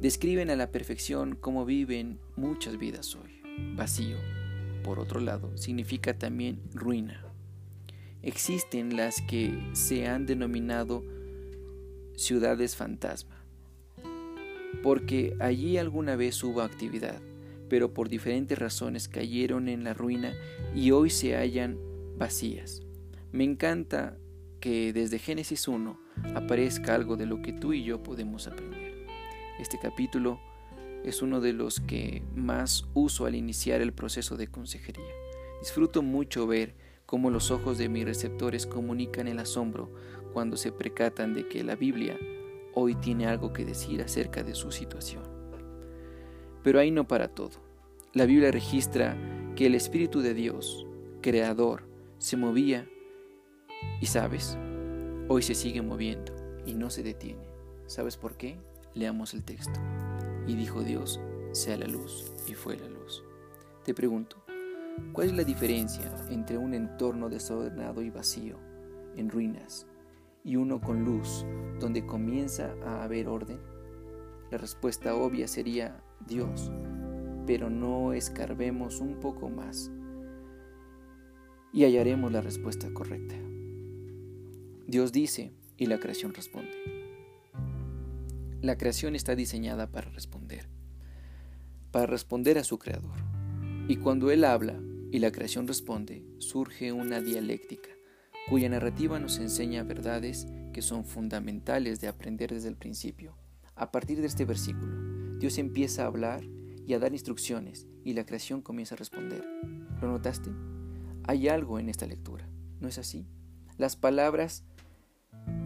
Describen 0.00 0.50
a 0.50 0.56
la 0.56 0.70
perfección 0.70 1.36
cómo 1.40 1.64
viven 1.64 2.18
muchas 2.36 2.76
vidas 2.78 3.14
hoy. 3.14 3.40
Vacío, 3.74 4.18
por 4.84 4.98
otro 4.98 5.20
lado, 5.20 5.56
significa 5.56 6.18
también 6.18 6.60
ruina. 6.74 7.24
Existen 8.22 8.96
las 8.96 9.22
que 9.22 9.58
se 9.72 10.06
han 10.06 10.26
denominado 10.26 11.02
ciudades 12.14 12.76
fantasma, 12.76 13.42
porque 14.82 15.34
allí 15.40 15.78
alguna 15.78 16.14
vez 16.14 16.44
hubo 16.44 16.60
actividad, 16.60 17.20
pero 17.70 17.94
por 17.94 18.10
diferentes 18.10 18.58
razones 18.58 19.08
cayeron 19.08 19.68
en 19.68 19.82
la 19.82 19.94
ruina 19.94 20.34
y 20.74 20.90
hoy 20.90 21.08
se 21.08 21.36
hallan 21.36 21.78
vacías. 22.18 22.82
Me 23.32 23.44
encanta 23.44 24.18
que 24.60 24.92
desde 24.92 25.18
Génesis 25.18 25.68
1 25.68 25.98
aparezca 26.34 26.94
algo 26.94 27.16
de 27.16 27.26
lo 27.26 27.40
que 27.40 27.54
tú 27.54 27.72
y 27.72 27.82
yo 27.82 28.02
podemos 28.02 28.46
aprender. 28.46 28.75
Este 29.58 29.78
capítulo 29.78 30.38
es 31.02 31.22
uno 31.22 31.40
de 31.40 31.52
los 31.52 31.80
que 31.80 32.22
más 32.34 32.86
uso 32.92 33.26
al 33.26 33.34
iniciar 33.34 33.80
el 33.80 33.92
proceso 33.92 34.36
de 34.36 34.48
consejería. 34.48 35.14
Disfruto 35.60 36.02
mucho 36.02 36.46
ver 36.46 36.74
cómo 37.06 37.30
los 37.30 37.50
ojos 37.50 37.78
de 37.78 37.88
mis 37.88 38.04
receptores 38.04 38.66
comunican 38.66 39.28
el 39.28 39.38
asombro 39.38 39.90
cuando 40.32 40.56
se 40.56 40.72
precatan 40.72 41.32
de 41.32 41.48
que 41.48 41.64
la 41.64 41.76
Biblia 41.76 42.18
hoy 42.74 42.94
tiene 42.96 43.26
algo 43.26 43.54
que 43.54 43.64
decir 43.64 44.02
acerca 44.02 44.42
de 44.42 44.54
su 44.54 44.70
situación. 44.72 45.22
Pero 46.62 46.78
ahí 46.78 46.90
no 46.90 47.08
para 47.08 47.28
todo. 47.28 47.52
La 48.12 48.26
Biblia 48.26 48.50
registra 48.50 49.16
que 49.54 49.66
el 49.66 49.74
Espíritu 49.74 50.20
de 50.20 50.34
Dios, 50.34 50.86
Creador, 51.22 51.84
se 52.18 52.36
movía 52.36 52.86
y 54.00 54.06
sabes, 54.06 54.58
hoy 55.28 55.42
se 55.42 55.54
sigue 55.54 55.80
moviendo 55.80 56.34
y 56.66 56.74
no 56.74 56.90
se 56.90 57.02
detiene. 57.02 57.46
¿Sabes 57.86 58.16
por 58.16 58.36
qué? 58.36 58.58
Leamos 58.96 59.34
el 59.34 59.44
texto. 59.44 59.78
Y 60.46 60.56
dijo 60.56 60.82
Dios, 60.82 61.20
sea 61.52 61.76
la 61.76 61.86
luz, 61.86 62.32
y 62.48 62.54
fue 62.54 62.78
la 62.78 62.88
luz. 62.88 63.22
Te 63.84 63.92
pregunto, 63.92 64.42
¿cuál 65.12 65.26
es 65.28 65.36
la 65.36 65.44
diferencia 65.44 66.10
entre 66.30 66.56
un 66.56 66.72
entorno 66.72 67.28
desordenado 67.28 68.00
y 68.00 68.08
vacío, 68.08 68.56
en 69.14 69.28
ruinas, 69.28 69.86
y 70.42 70.56
uno 70.56 70.80
con 70.80 71.04
luz, 71.04 71.44
donde 71.78 72.06
comienza 72.06 72.74
a 72.86 73.04
haber 73.04 73.28
orden? 73.28 73.60
La 74.50 74.56
respuesta 74.56 75.14
obvia 75.14 75.46
sería 75.46 76.02
Dios, 76.26 76.72
pero 77.46 77.68
no 77.68 78.14
escarbemos 78.14 79.00
un 79.00 79.20
poco 79.20 79.50
más 79.50 79.90
y 81.70 81.84
hallaremos 81.84 82.32
la 82.32 82.40
respuesta 82.40 82.88
correcta. 82.94 83.34
Dios 84.86 85.12
dice 85.12 85.52
y 85.76 85.84
la 85.84 86.00
creación 86.00 86.32
responde. 86.32 86.95
La 88.66 88.76
creación 88.76 89.14
está 89.14 89.36
diseñada 89.36 89.92
para 89.92 90.10
responder, 90.10 90.68
para 91.92 92.06
responder 92.06 92.58
a 92.58 92.64
su 92.64 92.80
creador. 92.80 93.14
Y 93.86 93.94
cuando 93.98 94.32
Él 94.32 94.42
habla 94.42 94.82
y 95.12 95.20
la 95.20 95.30
creación 95.30 95.68
responde, 95.68 96.26
surge 96.38 96.90
una 96.90 97.20
dialéctica 97.20 97.90
cuya 98.48 98.68
narrativa 98.68 99.20
nos 99.20 99.38
enseña 99.38 99.84
verdades 99.84 100.48
que 100.72 100.82
son 100.82 101.04
fundamentales 101.04 102.00
de 102.00 102.08
aprender 102.08 102.52
desde 102.52 102.68
el 102.68 102.76
principio. 102.76 103.36
A 103.76 103.92
partir 103.92 104.20
de 104.20 104.26
este 104.26 104.44
versículo, 104.44 105.38
Dios 105.38 105.58
empieza 105.58 106.02
a 106.02 106.06
hablar 106.06 106.42
y 106.84 106.92
a 106.94 106.98
dar 106.98 107.12
instrucciones 107.12 107.86
y 108.02 108.14
la 108.14 108.26
creación 108.26 108.62
comienza 108.62 108.96
a 108.96 108.98
responder. 108.98 109.44
¿Lo 110.02 110.08
notaste? 110.08 110.50
Hay 111.22 111.46
algo 111.46 111.78
en 111.78 111.88
esta 111.88 112.08
lectura, 112.08 112.48
¿no 112.80 112.88
es 112.88 112.98
así? 112.98 113.28
Las 113.78 113.94
palabras 113.94 114.64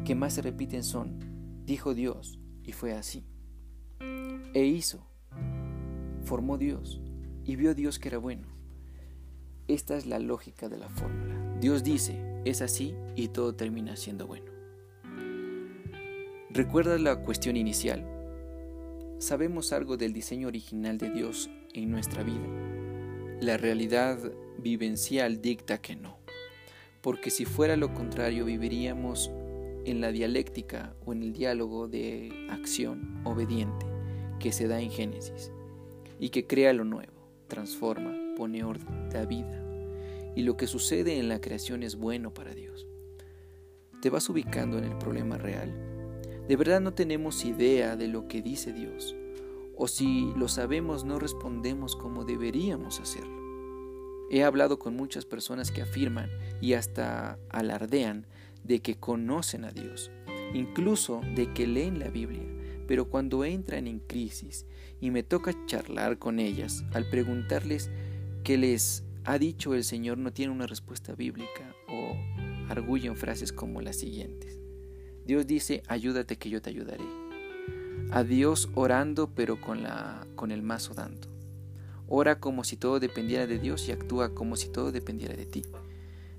que 0.05 0.15
más 0.15 0.35
se 0.35 0.43
repiten 0.43 0.85
son, 0.85 1.65
dijo 1.65 1.95
Dios 1.95 2.40
y 2.71 2.73
fue 2.73 2.93
así. 2.93 3.25
E 4.55 4.65
hizo, 4.65 5.05
formó 6.23 6.57
Dios 6.57 7.01
y 7.45 7.57
vio 7.57 7.75
Dios 7.75 7.99
que 7.99 8.07
era 8.07 8.19
bueno. 8.19 8.47
Esta 9.67 9.97
es 9.97 10.07
la 10.07 10.21
lógica 10.21 10.69
de 10.69 10.79
la 10.79 10.89
fórmula. 10.89 11.57
Dios 11.61 11.83
dice, 11.83 12.41
es 12.45 12.63
así 12.63 12.95
y 13.17 13.27
todo 13.27 13.57
termina 13.57 13.97
siendo 13.97 14.29
bueno. 14.29 14.53
¿Recuerdas 16.51 17.01
la 17.01 17.17
cuestión 17.25 17.57
inicial? 17.57 18.07
¿Sabemos 19.19 19.73
algo 19.73 19.97
del 19.97 20.13
diseño 20.13 20.47
original 20.47 20.97
de 20.97 21.11
Dios 21.11 21.51
en 21.75 21.91
nuestra 21.91 22.23
vida? 22.23 22.47
La 23.41 23.57
realidad 23.57 24.17
vivencial 24.59 25.43
dicta 25.43 25.79
que 25.79 25.97
no, 25.97 26.19
porque 27.01 27.31
si 27.31 27.47
fuera 27.47 27.77
lo 27.77 27.93
contrario 27.93 28.45
viviríamos 28.45 29.33
en 29.91 30.01
la 30.01 30.13
dialéctica 30.13 30.95
o 31.05 31.13
en 31.13 31.23
el 31.23 31.33
diálogo 31.33 31.89
de 31.89 32.47
acción 32.51 33.21
obediente 33.25 33.87
que 34.39 34.53
se 34.53 34.69
da 34.69 34.81
en 34.81 34.91
Génesis 34.91 35.53
y 36.19 36.31
que 36.31 36.47
crea 36.47 36.73
lo 36.73 36.85
nuevo, 36.85 37.13
transforma, 37.49 38.15
pone 38.37 38.65
orden, 38.65 39.11
da 39.11 39.25
vida 39.25 39.61
y 40.35 40.43
lo 40.43 40.57
que 40.57 40.67
sucede 40.67 41.19
en 41.19 41.29
la 41.29 41.41
creación 41.41 41.83
es 41.83 41.97
bueno 41.97 42.33
para 42.33 42.55
Dios. 42.55 42.87
¿Te 44.01 44.11
vas 44.11 44.29
ubicando 44.29 44.79
en 44.79 44.85
el 44.85 44.97
problema 44.97 45.37
real? 45.37 45.73
¿De 46.49 46.57
verdad 46.57 46.81
no 46.81 46.95
tenemos 46.95 47.45
idea 47.45 47.97
de 47.97 48.09
lo 48.09 48.29
que 48.29 48.43
dice 48.43 48.73
Dios? 48.73 49.15
O 49.77 49.89
si 49.89 50.33
lo 50.37 50.49
sabemos 50.49 51.05
no 51.05 51.19
respondemos 51.19 51.97
como 51.97 52.25
deberíamos 52.25 53.01
hacerlo. 53.01 53.39
He 54.31 54.45
hablado 54.45 54.79
con 54.79 54.95
muchas 54.95 55.27
personas 55.27 55.71
que 55.71 55.83
afirman 55.83 56.31
y 56.61 56.75
hasta 56.75 57.39
alardean 57.49 58.27
de 58.65 58.81
que 58.81 58.97
conocen 58.97 59.65
a 59.65 59.71
Dios, 59.71 60.11
incluso 60.55 61.21
de 61.35 61.53
que 61.53 61.67
leen 61.67 61.99
la 61.99 62.09
Biblia, 62.09 62.45
pero 62.87 63.09
cuando 63.09 63.45
entran 63.45 63.87
en 63.87 64.01
crisis 64.01 64.67
y 65.01 65.11
me 65.11 65.23
toca 65.23 65.55
charlar 65.67 66.19
con 66.19 66.39
ellas, 66.41 66.85
al 66.93 67.09
preguntarles 67.09 67.91
qué 68.43 68.59
les 68.59 69.05
ha 69.25 69.39
dicho 69.39 69.75
el 69.75 69.85
Señor 69.85 70.19
no 70.19 70.33
tiene 70.33 70.53
una 70.53 70.67
respuesta 70.67 71.15
bíblica 71.15 71.75
o 71.89 72.17
arguyen 72.69 73.17
frases 73.17 73.53
como 73.53 73.81
las 73.81 73.97
siguientes. 73.97 74.59
Dios 75.25 75.47
dice, 75.47 75.83
ayúdate 75.87 76.37
que 76.37 76.51
yo 76.51 76.61
te 76.61 76.71
ayudaré. 76.71 77.05
A 78.11 78.25
Dios 78.25 78.69
orando 78.75 79.31
pero 79.35 79.61
con, 79.61 79.83
la, 79.83 80.27
con 80.35 80.51
el 80.51 80.63
mazo 80.63 80.95
dando. 80.95 81.29
Ora 82.09 82.41
como 82.41 82.65
si 82.65 82.77
todo 82.77 82.99
dependiera 82.99 83.47
de 83.47 83.59
Dios 83.59 83.89
y 83.89 83.93
actúa 83.93 84.35
como 84.35 84.57
si 84.57 84.69
todo 84.69 84.91
dependiera 84.91 85.37
de 85.37 85.47
ti. 85.47 85.63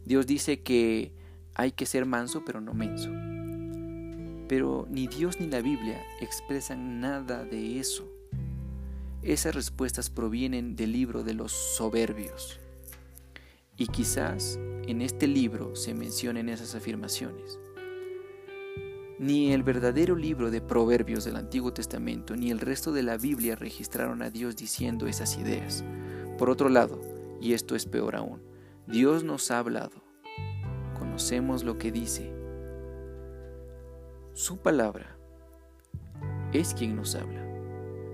Dios 0.04 0.28
dice 0.28 0.60
que 0.60 1.14
hay 1.56 1.72
que 1.72 1.86
ser 1.86 2.06
manso 2.06 2.44
pero 2.46 2.62
no 2.62 2.74
menso. 2.74 3.10
Pero 4.48 4.88
ni 4.90 5.08
Dios 5.08 5.40
ni 5.40 5.48
la 5.48 5.62
Biblia 5.62 6.02
expresan 6.20 7.00
nada 7.00 7.44
de 7.44 7.80
eso. 7.80 8.08
Esas 9.22 9.56
respuestas 9.56 10.10
provienen 10.10 10.76
del 10.76 10.92
libro 10.92 11.24
de 11.24 11.34
los 11.34 11.52
soberbios. 11.52 12.60
Y 13.78 13.88
quizás 13.88 14.60
en 14.88 15.02
este 15.02 15.28
libro 15.28 15.76
se 15.76 15.94
mencionen 15.94 16.50
esas 16.50 16.76
afirmaciones. 16.76 17.60
Ni 19.20 19.54
el 19.54 19.62
verdadero 19.62 20.16
libro 20.16 20.50
de 20.50 20.62
Proverbios 20.62 21.24
del 21.24 21.36
Antiguo 21.36 21.72
Testamento 21.72 22.36
ni 22.36 22.50
el 22.50 22.60
resto 22.60 22.92
de 22.92 23.04
la 23.04 23.18
Biblia 23.18 23.56
registraron 23.56 24.24
a 24.24 24.32
Dios 24.32 24.56
diciendo 24.56 25.06
esas 25.06 25.38
ideas. 25.38 25.84
Por 26.40 26.50
otro 26.50 26.70
lado, 26.70 27.00
y 27.40 27.54
esto 27.54 27.76
es 27.76 27.86
peor 27.86 28.16
aún, 28.16 28.42
Dios 28.88 29.24
nos 29.24 29.52
ha 29.52 29.60
hablado. 29.60 30.01
Conocemos 31.12 31.66
lo 31.66 31.78
que 31.78 31.92
dice. 31.92 32.34
Su 34.32 34.60
palabra 34.60 35.18
es 36.54 36.74
quien 36.74 36.96
nos 36.96 37.16
habla, 37.16 37.46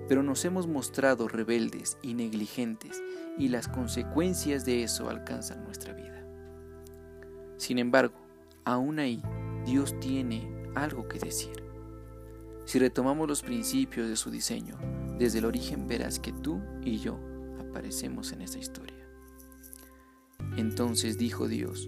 pero 0.08 0.24
nos 0.24 0.44
hemos 0.46 0.66
mostrado 0.66 1.28
rebeldes 1.28 2.00
y 2.02 2.16
negligentes 2.16 3.04
y 3.38 3.50
las 3.50 3.68
consecuencias 3.68 4.66
de 4.66 4.82
eso 4.82 5.12
alcanzan 5.12 5.64
nuestra 5.64 5.94
vida. 5.94 6.26
Sin 7.58 7.78
embargo, 7.78 8.16
aún 8.66 8.98
ahí 8.98 9.22
Dios 9.64 9.94
tiene 10.00 10.52
algo 10.74 11.08
que 11.08 11.20
decir. 11.20 11.64
Si 12.66 12.80
retomamos 12.80 13.28
los 13.28 13.44
principios 13.44 14.10
de 14.10 14.16
su 14.16 14.32
diseño, 14.32 14.76
desde 15.20 15.38
el 15.38 15.46
origen 15.46 15.88
verás 15.88 16.20
que 16.20 16.34
tú 16.34 16.60
y 16.82 16.98
yo 16.98 17.20
aparecemos 17.60 18.32
en 18.32 18.42
esta 18.42 18.58
historia. 18.58 19.08
Entonces 20.58 21.20
dijo 21.20 21.48
Dios, 21.48 21.88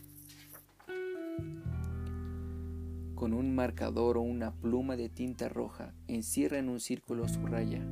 Con 3.21 3.35
un 3.35 3.53
marcador 3.53 4.17
o 4.17 4.21
una 4.21 4.51
pluma 4.55 4.97
de 4.97 5.07
tinta 5.07 5.47
roja, 5.47 5.93
encierra 6.07 6.57
en 6.57 6.69
un 6.69 6.79
círculo 6.79 7.27
su 7.27 7.45
raya, 7.45 7.85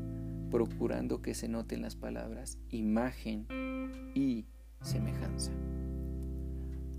procurando 0.50 1.22
que 1.22 1.36
se 1.36 1.48
noten 1.48 1.84
las 1.84 1.96
palabras 1.96 2.58
imagen 2.72 3.46
y 4.16 4.48
semejanza 4.82 5.52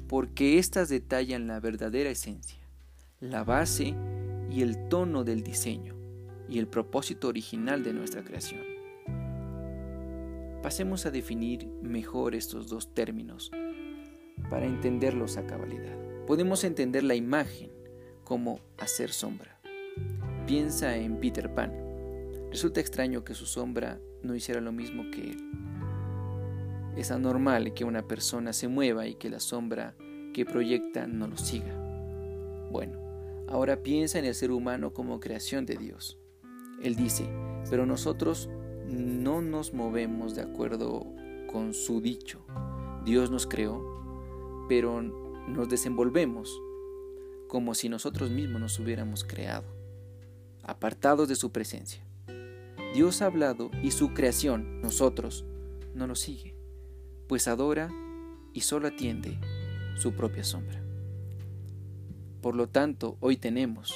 porque 0.06 0.58
éstas 0.58 0.88
detallan 0.88 1.48
la 1.48 1.58
verdadera 1.58 2.10
esencia, 2.10 2.60
la 3.18 3.42
base 3.42 3.96
y 4.48 4.62
el 4.62 4.88
tono 4.88 5.24
del 5.24 5.42
diseño 5.42 5.96
y 6.48 6.60
el 6.60 6.68
propósito 6.68 7.26
original 7.26 7.82
de 7.82 7.92
nuestra 7.92 8.22
creación. 8.22 8.60
Pasemos 10.62 11.04
a 11.04 11.10
definir 11.10 11.66
mejor 11.82 12.36
estos 12.36 12.68
dos 12.68 12.94
términos 12.94 13.50
para 14.50 14.66
entenderlos 14.66 15.36
a 15.36 15.46
cabalidad. 15.46 15.96
Podemos 16.26 16.62
entender 16.62 17.02
la 17.02 17.16
imagen 17.16 17.79
como 18.30 18.60
hacer 18.78 19.10
sombra. 19.10 19.60
Piensa 20.46 20.96
en 20.96 21.18
Peter 21.18 21.52
Pan. 21.52 21.72
Resulta 22.52 22.78
extraño 22.78 23.24
que 23.24 23.34
su 23.34 23.44
sombra 23.44 23.98
no 24.22 24.36
hiciera 24.36 24.60
lo 24.60 24.70
mismo 24.70 25.10
que 25.10 25.32
él. 25.32 25.50
Es 26.96 27.10
anormal 27.10 27.74
que 27.74 27.84
una 27.84 28.06
persona 28.06 28.52
se 28.52 28.68
mueva 28.68 29.08
y 29.08 29.16
que 29.16 29.30
la 29.30 29.40
sombra 29.40 29.96
que 30.32 30.44
proyecta 30.44 31.08
no 31.08 31.26
lo 31.26 31.36
siga. 31.36 31.74
Bueno, 32.70 33.00
ahora 33.48 33.82
piensa 33.82 34.20
en 34.20 34.26
el 34.26 34.36
ser 34.36 34.52
humano 34.52 34.92
como 34.92 35.18
creación 35.18 35.66
de 35.66 35.74
Dios. 35.74 36.16
Él 36.84 36.94
dice, 36.94 37.28
pero 37.68 37.84
nosotros 37.84 38.48
no 38.86 39.42
nos 39.42 39.74
movemos 39.74 40.36
de 40.36 40.42
acuerdo 40.42 41.04
con 41.50 41.74
su 41.74 42.00
dicho. 42.00 42.46
Dios 43.04 43.28
nos 43.32 43.48
creó, 43.48 44.66
pero 44.68 45.02
nos 45.02 45.68
desenvolvemos 45.68 46.62
como 47.50 47.74
si 47.74 47.88
nosotros 47.88 48.30
mismos 48.30 48.60
nos 48.60 48.78
hubiéramos 48.78 49.24
creado, 49.24 49.66
apartados 50.62 51.28
de 51.28 51.34
su 51.34 51.50
presencia. 51.50 52.02
Dios 52.94 53.20
ha 53.20 53.26
hablado 53.26 53.70
y 53.82 53.90
su 53.90 54.14
creación, 54.14 54.80
nosotros, 54.80 55.44
no 55.94 56.06
lo 56.06 56.14
sigue 56.14 56.60
pues 57.30 57.46
adora 57.46 57.88
y 58.52 58.62
solo 58.62 58.88
atiende 58.88 59.38
su 59.94 60.14
propia 60.14 60.42
sombra. 60.42 60.82
Por 62.42 62.56
lo 62.56 62.68
tanto, 62.68 63.16
hoy 63.20 63.36
tenemos 63.36 63.94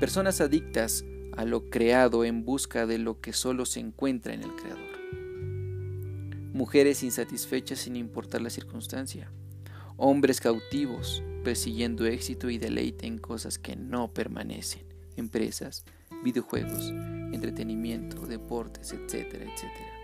personas 0.00 0.40
adictas 0.40 1.04
a 1.36 1.44
lo 1.44 1.68
creado 1.68 2.24
en 2.24 2.46
busca 2.46 2.86
de 2.86 2.96
lo 2.96 3.20
que 3.20 3.34
solo 3.34 3.66
se 3.66 3.80
encuentra 3.80 4.32
en 4.32 4.42
el 4.42 4.54
Creador. 4.54 4.98
Mujeres 6.54 7.02
insatisfechas 7.02 7.80
sin 7.80 7.94
importar 7.94 8.40
la 8.40 8.48
circunstancia. 8.48 9.30
Hombres 9.98 10.40
cautivos 10.40 11.22
persiguiendo 11.44 12.06
éxito 12.06 12.50
y 12.50 12.58
deleite 12.58 13.06
en 13.06 13.18
cosas 13.18 13.58
que 13.58 13.76
no 13.76 14.12
permanecen. 14.12 14.82
Empresas, 15.16 15.84
videojuegos, 16.24 16.90
entretenimiento, 17.32 18.26
deportes, 18.26 18.92
etcétera, 18.92 19.44
etcétera 19.44 19.94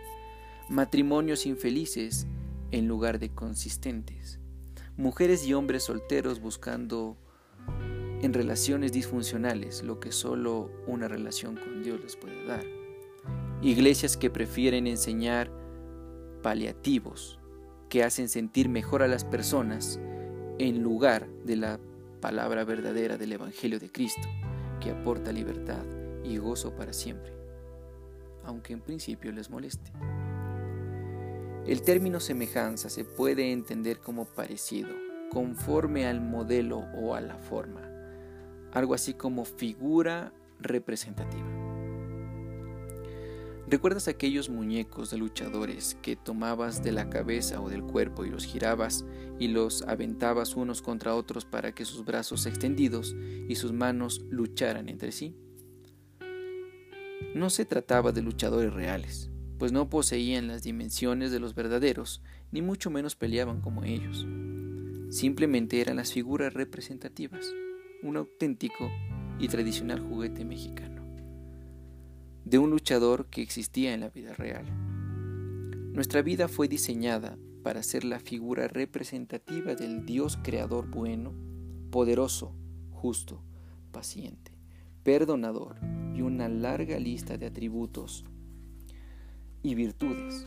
matrimonios 0.70 1.46
infelices 1.46 2.28
en 2.70 2.86
lugar 2.86 3.18
de 3.18 3.30
consistentes, 3.30 4.38
mujeres 4.96 5.44
y 5.44 5.52
hombres 5.52 5.82
solteros 5.82 6.40
buscando 6.40 7.18
en 8.22 8.32
relaciones 8.32 8.92
disfuncionales 8.92 9.82
lo 9.82 9.98
que 9.98 10.12
solo 10.12 10.70
una 10.86 11.08
relación 11.08 11.56
con 11.56 11.82
Dios 11.82 12.00
les 12.00 12.14
puede 12.14 12.44
dar, 12.44 12.64
iglesias 13.62 14.16
que 14.16 14.30
prefieren 14.30 14.86
enseñar 14.86 15.50
paliativos 16.40 17.40
que 17.88 18.04
hacen 18.04 18.28
sentir 18.28 18.68
mejor 18.68 19.02
a 19.02 19.08
las 19.08 19.24
personas 19.24 19.98
en 20.60 20.82
lugar 20.82 21.26
de 21.46 21.56
la 21.56 21.80
palabra 22.20 22.64
verdadera 22.64 23.16
del 23.16 23.32
Evangelio 23.32 23.80
de 23.80 23.90
Cristo, 23.90 24.28
que 24.78 24.90
aporta 24.90 25.32
libertad 25.32 25.82
y 26.22 26.36
gozo 26.36 26.76
para 26.76 26.92
siempre, 26.92 27.32
aunque 28.44 28.74
en 28.74 28.82
principio 28.82 29.32
les 29.32 29.48
moleste. 29.48 29.90
El 31.66 31.80
término 31.80 32.20
semejanza 32.20 32.90
se 32.90 33.06
puede 33.06 33.52
entender 33.52 34.00
como 34.00 34.26
parecido, 34.26 34.90
conforme 35.30 36.06
al 36.06 36.20
modelo 36.20 36.80
o 36.94 37.14
a 37.14 37.22
la 37.22 37.38
forma, 37.38 37.80
algo 38.74 38.92
así 38.92 39.14
como 39.14 39.46
figura 39.46 40.34
representativa. 40.58 41.59
¿Recuerdas 43.70 44.08
aquellos 44.08 44.50
muñecos 44.50 45.12
de 45.12 45.18
luchadores 45.18 45.96
que 46.02 46.16
tomabas 46.16 46.82
de 46.82 46.90
la 46.90 47.08
cabeza 47.08 47.60
o 47.60 47.68
del 47.68 47.84
cuerpo 47.84 48.24
y 48.24 48.28
los 48.28 48.44
girabas 48.44 49.04
y 49.38 49.46
los 49.46 49.82
aventabas 49.82 50.56
unos 50.56 50.82
contra 50.82 51.14
otros 51.14 51.44
para 51.44 51.72
que 51.72 51.84
sus 51.84 52.04
brazos 52.04 52.46
extendidos 52.46 53.14
y 53.48 53.54
sus 53.54 53.72
manos 53.72 54.24
lucharan 54.28 54.88
entre 54.88 55.12
sí? 55.12 55.36
No 57.32 57.48
se 57.48 57.64
trataba 57.64 58.10
de 58.10 58.22
luchadores 58.22 58.74
reales, 58.74 59.30
pues 59.56 59.70
no 59.70 59.88
poseían 59.88 60.48
las 60.48 60.64
dimensiones 60.64 61.30
de 61.30 61.38
los 61.38 61.54
verdaderos, 61.54 62.24
ni 62.50 62.62
mucho 62.62 62.90
menos 62.90 63.14
peleaban 63.14 63.60
como 63.60 63.84
ellos. 63.84 64.26
Simplemente 65.10 65.80
eran 65.80 65.94
las 65.94 66.12
figuras 66.12 66.52
representativas. 66.54 67.46
un 68.02 68.16
auténtico 68.16 68.90
y 69.38 69.46
tradicional 69.46 70.00
juguete 70.00 70.44
mexicano, 70.44 70.99
de 72.44 72.58
un 72.58 72.70
luchador 72.70 73.26
que 73.26 73.42
existía 73.42 73.94
en 73.94 74.00
la 74.00 74.08
vida 74.08 74.34
real. 74.34 74.64
Nuestra 75.92 76.22
vida 76.22 76.48
fue 76.48 76.68
diseñada 76.68 77.36
para 77.62 77.82
ser 77.82 78.04
la 78.04 78.20
figura 78.20 78.68
representativa 78.68 79.74
del 79.74 80.06
Dios 80.06 80.38
creador 80.42 80.88
bueno, 80.88 81.32
poderoso, 81.90 82.54
justo, 82.90 83.42
paciente, 83.92 84.52
perdonador 85.02 85.76
y 86.14 86.22
una 86.22 86.48
larga 86.48 86.98
lista 86.98 87.36
de 87.36 87.46
atributos 87.46 88.24
y 89.62 89.74
virtudes. 89.74 90.46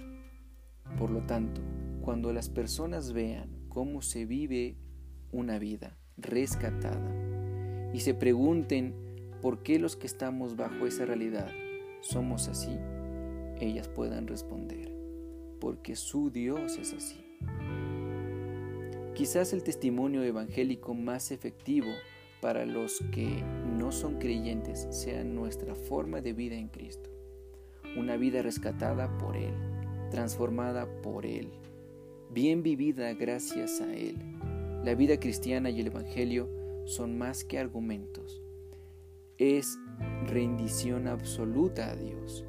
Por 0.98 1.12
lo 1.12 1.26
tanto, 1.26 1.62
cuando 2.02 2.34
las 2.34 2.50
personas 2.50 3.14
vean 3.14 3.50
cómo 3.70 4.02
se 4.02 4.26
vive 4.26 4.78
una 5.32 5.60
vida 5.60 5.98
rescatada 6.18 7.12
y 7.94 8.00
se 8.00 8.14
pregunten 8.14 8.96
por 9.42 9.62
qué 9.62 9.78
los 9.80 9.96
que 9.96 10.08
estamos 10.08 10.56
bajo 10.56 10.86
esa 10.86 11.06
realidad 11.06 11.52
somos 12.04 12.50
así, 12.50 12.78
ellas 13.60 13.88
puedan 13.88 14.28
responder, 14.28 14.94
porque 15.60 15.96
su 15.96 16.30
Dios 16.30 16.78
es 16.78 16.94
así. 16.94 17.24
Quizás 19.16 19.54
el 19.54 19.64
testimonio 19.64 20.22
evangélico 20.22 20.94
más 20.94 21.32
efectivo 21.32 21.88
para 22.42 22.66
los 22.66 23.00
que 23.12 23.42
no 23.78 23.94
son 23.94 24.20
creyentes 24.20 24.86
sea 24.90 25.24
nuestra 25.24 25.76
forma 25.76 26.20
de 26.20 26.34
vida 26.34 26.56
en 26.56 26.68
Cristo, 26.68 27.10
una 27.96 28.18
vida 28.18 28.42
rescatada 28.42 29.18
por 29.18 29.38
Él, 29.38 29.54
transformada 30.12 31.02
por 31.02 31.26
Él, 31.26 31.54
bien 32.32 32.64
vivida 32.64 33.14
gracias 33.14 33.80
a 33.80 33.94
Él. 33.94 34.18
La 34.84 34.94
vida 34.94 35.18
cristiana 35.22 35.70
y 35.70 35.80
el 35.80 35.88
Evangelio 35.88 36.50
son 36.86 37.18
más 37.18 37.46
que 37.46 37.60
argumentos. 37.60 38.42
Es 39.38 39.78
rendición 40.28 41.08
absoluta 41.08 41.92
a 41.92 41.96
Dios. 41.96 42.46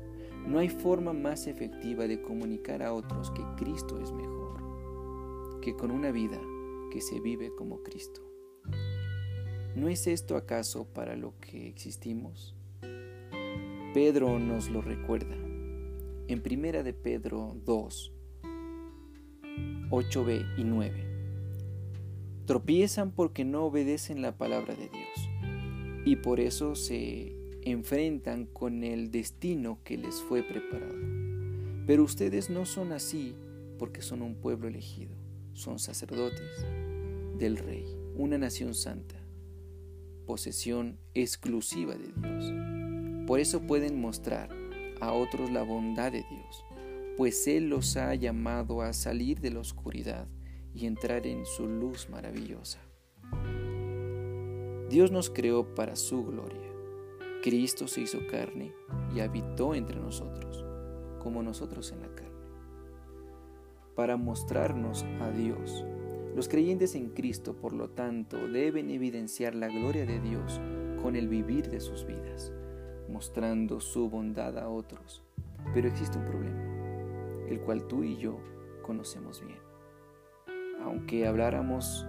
No 0.46 0.58
hay 0.58 0.68
forma 0.68 1.12
más 1.12 1.46
efectiva 1.46 2.06
de 2.06 2.20
comunicar 2.20 2.82
a 2.82 2.92
otros 2.92 3.30
que 3.30 3.42
Cristo 3.56 4.00
es 4.00 4.12
mejor 4.12 4.34
que 5.64 5.74
con 5.74 5.90
una 5.90 6.12
vida 6.12 6.38
que 6.92 7.00
se 7.00 7.20
vive 7.20 7.50
como 7.56 7.82
Cristo. 7.82 8.20
¿No 9.74 9.88
es 9.88 10.06
esto 10.06 10.36
acaso 10.36 10.86
para 10.92 11.16
lo 11.16 11.38
que 11.40 11.68
existimos? 11.68 12.54
Pedro 13.94 14.38
nos 14.38 14.68
lo 14.68 14.82
recuerda. 14.82 15.34
En 16.28 16.42
primera 16.42 16.82
de 16.82 16.92
Pedro 16.92 17.56
2, 17.64 18.12
8b 19.90 20.58
y 20.58 20.64
9 20.64 21.14
tropiezan 22.44 23.10
porque 23.10 23.44
no 23.46 23.64
obedecen 23.64 24.20
la 24.20 24.36
palabra 24.36 24.74
de 24.74 24.90
Dios 24.90 26.04
y 26.04 26.16
por 26.16 26.40
eso 26.40 26.74
se 26.74 27.33
enfrentan 27.64 28.46
con 28.46 28.84
el 28.84 29.10
destino 29.10 29.80
que 29.84 29.96
les 29.96 30.22
fue 30.22 30.42
preparado. 30.42 30.94
Pero 31.86 32.04
ustedes 32.04 32.50
no 32.50 32.66
son 32.66 32.92
así 32.92 33.34
porque 33.78 34.02
son 34.02 34.22
un 34.22 34.36
pueblo 34.36 34.68
elegido, 34.68 35.14
son 35.52 35.78
sacerdotes 35.78 36.64
del 37.38 37.56
Rey, 37.56 37.84
una 38.16 38.38
nación 38.38 38.74
santa, 38.74 39.16
posesión 40.26 40.98
exclusiva 41.14 41.94
de 41.94 42.12
Dios. 42.16 43.26
Por 43.26 43.40
eso 43.40 43.62
pueden 43.62 44.00
mostrar 44.00 44.50
a 45.00 45.12
otros 45.12 45.50
la 45.50 45.62
bondad 45.62 46.12
de 46.12 46.24
Dios, 46.30 46.64
pues 47.16 47.46
Él 47.46 47.68
los 47.68 47.96
ha 47.96 48.14
llamado 48.14 48.82
a 48.82 48.92
salir 48.92 49.40
de 49.40 49.50
la 49.50 49.60
oscuridad 49.60 50.28
y 50.74 50.86
entrar 50.86 51.26
en 51.26 51.46
su 51.46 51.66
luz 51.66 52.08
maravillosa. 52.08 52.80
Dios 54.88 55.10
nos 55.10 55.30
creó 55.30 55.74
para 55.74 55.96
su 55.96 56.24
gloria. 56.24 56.73
Cristo 57.44 57.86
se 57.88 58.00
hizo 58.00 58.20
carne 58.26 58.72
y 59.14 59.20
habitó 59.20 59.74
entre 59.74 60.00
nosotros, 60.00 60.64
como 61.18 61.42
nosotros 61.42 61.92
en 61.92 62.00
la 62.00 62.08
carne, 62.14 62.32
para 63.94 64.16
mostrarnos 64.16 65.04
a 65.20 65.28
Dios. 65.28 65.84
Los 66.34 66.48
creyentes 66.48 66.94
en 66.94 67.10
Cristo, 67.10 67.54
por 67.54 67.74
lo 67.74 67.90
tanto, 67.90 68.48
deben 68.48 68.88
evidenciar 68.88 69.54
la 69.54 69.68
gloria 69.68 70.06
de 70.06 70.20
Dios 70.20 70.58
con 71.02 71.16
el 71.16 71.28
vivir 71.28 71.68
de 71.68 71.80
sus 71.80 72.06
vidas, 72.06 72.50
mostrando 73.10 73.78
su 73.78 74.08
bondad 74.08 74.56
a 74.56 74.70
otros. 74.70 75.22
Pero 75.74 75.88
existe 75.88 76.16
un 76.16 76.24
problema, 76.24 77.46
el 77.50 77.60
cual 77.60 77.86
tú 77.88 78.04
y 78.04 78.16
yo 78.16 78.38
conocemos 78.82 79.44
bien 79.44 79.58
aunque 80.82 81.26
habláramos 81.26 82.06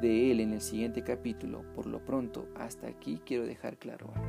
de 0.00 0.30
él 0.30 0.40
en 0.40 0.52
el 0.52 0.60
siguiente 0.60 1.02
capítulo, 1.02 1.64
por 1.74 1.86
lo 1.86 2.04
pronto 2.04 2.48
hasta 2.56 2.88
aquí 2.88 3.20
quiero 3.24 3.46
dejar 3.46 3.78
claro 3.78 4.10
algo. 4.14 4.27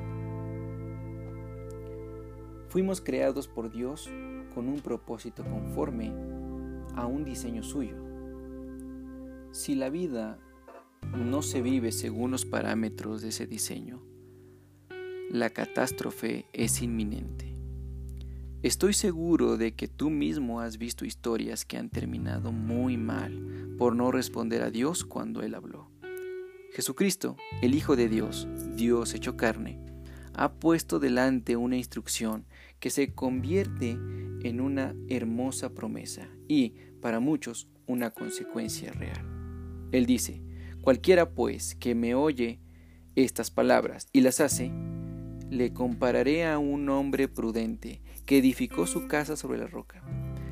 Fuimos 2.69 3.01
creados 3.01 3.47
por 3.47 3.71
Dios 3.71 4.07
con 4.53 4.67
un 4.67 4.79
propósito 4.81 5.43
conforme 5.43 6.13
a 6.95 7.07
un 7.07 7.25
diseño 7.25 7.63
suyo. 7.63 7.95
Si 9.51 9.73
la 9.73 9.89
vida 9.89 10.37
no 11.17 11.41
se 11.41 11.63
vive 11.63 11.91
según 11.91 12.29
los 12.29 12.45
parámetros 12.45 13.23
de 13.23 13.29
ese 13.29 13.47
diseño, 13.47 14.03
la 15.31 15.49
catástrofe 15.49 16.45
es 16.53 16.83
inminente. 16.83 17.55
Estoy 18.61 18.93
seguro 18.93 19.57
de 19.57 19.73
que 19.73 19.87
tú 19.87 20.11
mismo 20.11 20.61
has 20.61 20.77
visto 20.77 21.05
historias 21.05 21.65
que 21.65 21.77
han 21.77 21.89
terminado 21.89 22.51
muy 22.51 22.97
mal 22.97 23.75
por 23.79 23.95
no 23.95 24.11
responder 24.11 24.61
a 24.61 24.69
Dios 24.69 25.05
cuando 25.05 25.41
Él 25.41 25.55
habló. 25.55 25.89
Jesucristo, 26.73 27.35
el 27.63 27.73
Hijo 27.73 27.95
de 27.95 28.09
Dios, 28.09 28.47
Dios 28.75 29.15
hecho 29.15 29.35
carne, 29.37 29.79
ha 30.35 30.53
puesto 30.53 30.99
delante 30.99 31.55
una 31.55 31.75
instrucción 31.75 32.45
que 32.79 32.89
se 32.89 33.13
convierte 33.13 33.97
en 34.43 34.61
una 34.61 34.95
hermosa 35.09 35.73
promesa 35.73 36.29
y, 36.47 36.75
para 37.01 37.19
muchos, 37.19 37.67
una 37.85 38.11
consecuencia 38.11 38.91
real. 38.91 39.25
Él 39.91 40.05
dice, 40.05 40.41
cualquiera 40.81 41.31
pues 41.31 41.75
que 41.75 41.95
me 41.95 42.15
oye 42.15 42.59
estas 43.15 43.51
palabras 43.51 44.07
y 44.13 44.21
las 44.21 44.39
hace, 44.39 44.71
le 45.49 45.73
compararé 45.73 46.45
a 46.45 46.59
un 46.59 46.89
hombre 46.89 47.27
prudente 47.27 48.01
que 48.25 48.37
edificó 48.37 48.85
su 48.85 49.07
casa 49.07 49.35
sobre 49.35 49.57
la 49.57 49.67
roca. 49.67 50.03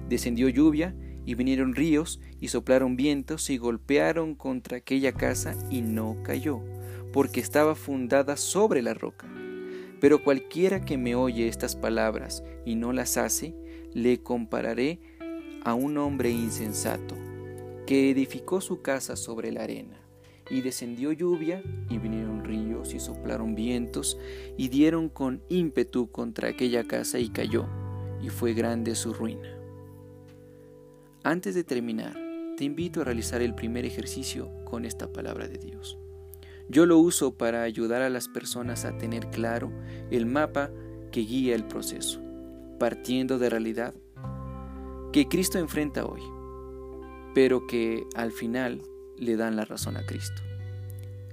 Descendió 0.10 0.50
lluvia 0.50 0.96
y 1.26 1.36
vinieron 1.36 1.76
ríos 1.76 2.20
y 2.40 2.48
soplaron 2.48 2.96
vientos 2.96 3.50
y 3.50 3.58
golpearon 3.58 4.34
contra 4.34 4.78
aquella 4.78 5.12
casa 5.12 5.56
y 5.70 5.82
no 5.82 6.18
cayó, 6.24 6.62
porque 7.14 7.40
estaba 7.40 7.76
fundada 7.76 8.38
sobre 8.38 8.82
la 8.82 8.94
roca. 8.94 9.28
Pero 10.00 10.24
cualquiera 10.24 10.82
que 10.82 10.98
me 10.98 11.16
oye 11.16 11.48
estas 11.48 11.76
palabras 11.76 12.44
y 12.66 12.76
no 12.76 12.94
las 12.94 13.18
hace, 13.18 13.56
le 13.94 14.22
compararé 14.22 15.00
a 15.64 15.74
un 15.74 15.98
hombre 15.98 16.30
insensato, 16.30 17.16
que 17.86 18.12
edificó 18.12 18.62
su 18.62 18.82
casa 18.82 19.16
sobre 19.16 19.52
la 19.52 19.64
arena. 19.64 20.00
Y 20.50 20.62
descendió 20.62 21.12
lluvia, 21.12 21.62
y 21.90 21.98
vinieron 21.98 22.46
ríos, 22.46 22.94
y 22.94 23.00
soplaron 23.00 23.54
vientos, 23.54 24.18
y 24.56 24.70
dieron 24.70 25.10
con 25.10 25.42
ímpetu 25.50 26.10
contra 26.10 26.50
aquella 26.50 26.86
casa, 26.86 27.20
y 27.20 27.30
cayó, 27.30 27.66
y 28.22 28.30
fue 28.30 28.54
grande 28.54 28.96
su 28.96 29.14
ruina. 29.14 29.58
Antes 31.24 31.54
de 31.54 31.66
terminar, 31.66 32.16
te 32.56 32.64
invito 32.64 33.02
a 33.02 33.04
realizar 33.04 33.42
el 33.42 33.56
primer 33.56 33.86
ejercicio 33.86 34.50
con 34.64 34.86
esta 34.86 35.12
palabra 35.12 35.50
de 35.50 35.58
Dios. 35.58 35.98
Yo 36.70 36.86
lo 36.86 36.98
uso 36.98 37.38
para 37.38 37.64
ayudar 37.64 38.02
a 38.02 38.10
las 38.10 38.28
personas 38.28 38.86
a 38.86 38.98
tener 38.98 39.30
claro 39.30 39.72
el 40.12 40.26
mapa 40.26 40.70
que 41.12 41.22
guía 41.22 41.56
el 41.56 41.66
proceso, 41.66 42.22
partiendo 42.80 43.40
de 43.40 43.50
realidad 43.50 43.94
que 45.14 45.28
Cristo 45.28 45.58
enfrenta 45.60 46.06
hoy, 46.06 46.22
pero 47.34 47.66
que 47.68 48.06
al 48.16 48.32
final 48.32 48.82
le 49.18 49.38
dan 49.38 49.56
la 49.56 49.66
razón 49.66 49.96
a 49.96 50.06
Cristo. 50.06 50.42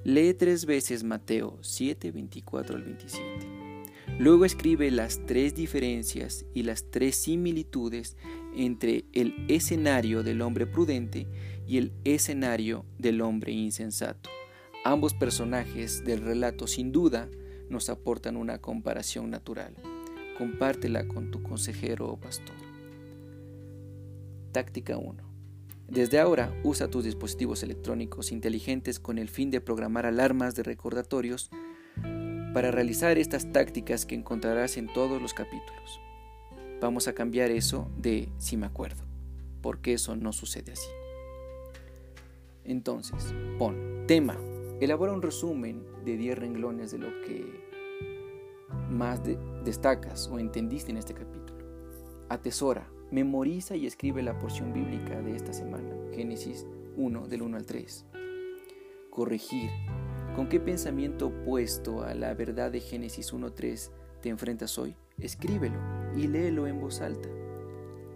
Lee 0.04 0.34
tres 0.34 0.66
veces 0.66 1.02
Mateo 1.02 1.58
7, 1.62 2.12
24 2.12 2.76
al 2.76 2.84
27. 2.84 3.54
Luego 4.18 4.44
escribe 4.44 4.90
las 4.90 5.24
tres 5.26 5.54
diferencias 5.54 6.44
y 6.54 6.62
las 6.62 6.90
tres 6.90 7.16
similitudes 7.16 8.16
entre 8.54 9.06
el 9.12 9.34
escenario 9.48 10.22
del 10.22 10.42
hombre 10.42 10.66
prudente 10.66 11.26
y 11.66 11.78
el 11.78 11.92
escenario 12.04 12.84
del 12.98 13.22
hombre 13.22 13.52
insensato. 13.52 14.30
Ambos 14.86 15.14
personajes 15.14 16.04
del 16.04 16.20
relato 16.20 16.66
sin 16.66 16.92
duda 16.92 17.30
nos 17.70 17.88
aportan 17.88 18.36
una 18.36 18.58
comparación 18.58 19.30
natural. 19.30 19.74
Compártela 20.36 21.08
con 21.08 21.30
tu 21.30 21.42
consejero 21.42 22.10
o 22.10 22.20
pastor. 22.20 22.54
Táctica 24.52 24.98
1. 24.98 25.22
Desde 25.88 26.18
ahora 26.18 26.54
usa 26.64 26.90
tus 26.90 27.02
dispositivos 27.02 27.62
electrónicos 27.62 28.30
inteligentes 28.30 29.00
con 29.00 29.16
el 29.16 29.30
fin 29.30 29.50
de 29.50 29.62
programar 29.62 30.04
alarmas 30.04 30.54
de 30.54 30.64
recordatorios 30.64 31.48
para 32.52 32.70
realizar 32.70 33.16
estas 33.16 33.50
tácticas 33.52 34.04
que 34.04 34.14
encontrarás 34.14 34.76
en 34.76 34.92
todos 34.92 35.20
los 35.20 35.32
capítulos. 35.32 35.98
Vamos 36.82 37.08
a 37.08 37.14
cambiar 37.14 37.50
eso 37.50 37.90
de 37.96 38.28
si 38.36 38.58
me 38.58 38.66
acuerdo, 38.66 39.02
porque 39.62 39.94
eso 39.94 40.14
no 40.14 40.34
sucede 40.34 40.72
así. 40.72 40.90
Entonces, 42.64 43.34
pon 43.58 44.04
tema, 44.06 44.38
Elabora 44.84 45.14
un 45.14 45.22
resumen 45.22 45.82
de 46.04 46.18
10 46.18 46.38
renglones 46.38 46.90
de 46.90 46.98
lo 46.98 47.08
que 47.22 47.58
más 48.90 49.18
destacas 49.64 50.28
o 50.28 50.38
entendiste 50.38 50.90
en 50.90 50.98
este 50.98 51.14
capítulo. 51.14 51.64
Atesora, 52.28 52.86
memoriza 53.10 53.76
y 53.76 53.86
escribe 53.86 54.22
la 54.22 54.38
porción 54.38 54.74
bíblica 54.74 55.22
de 55.22 55.36
esta 55.36 55.54
semana, 55.54 55.88
Génesis 56.12 56.66
1 56.98 57.28
del 57.28 57.40
1 57.40 57.56
al 57.56 57.64
3. 57.64 58.04
Corregir. 59.08 59.70
¿Con 60.36 60.50
qué 60.50 60.60
pensamiento 60.60 61.28
opuesto 61.28 62.02
a 62.02 62.12
la 62.12 62.34
verdad 62.34 62.70
de 62.70 62.80
Génesis 62.80 63.32
1.3 63.32 63.90
te 64.20 64.28
enfrentas 64.28 64.76
hoy? 64.76 64.94
Escríbelo 65.18 65.78
y 66.14 66.26
léelo 66.26 66.66
en 66.66 66.78
voz 66.78 67.00
alta. 67.00 67.30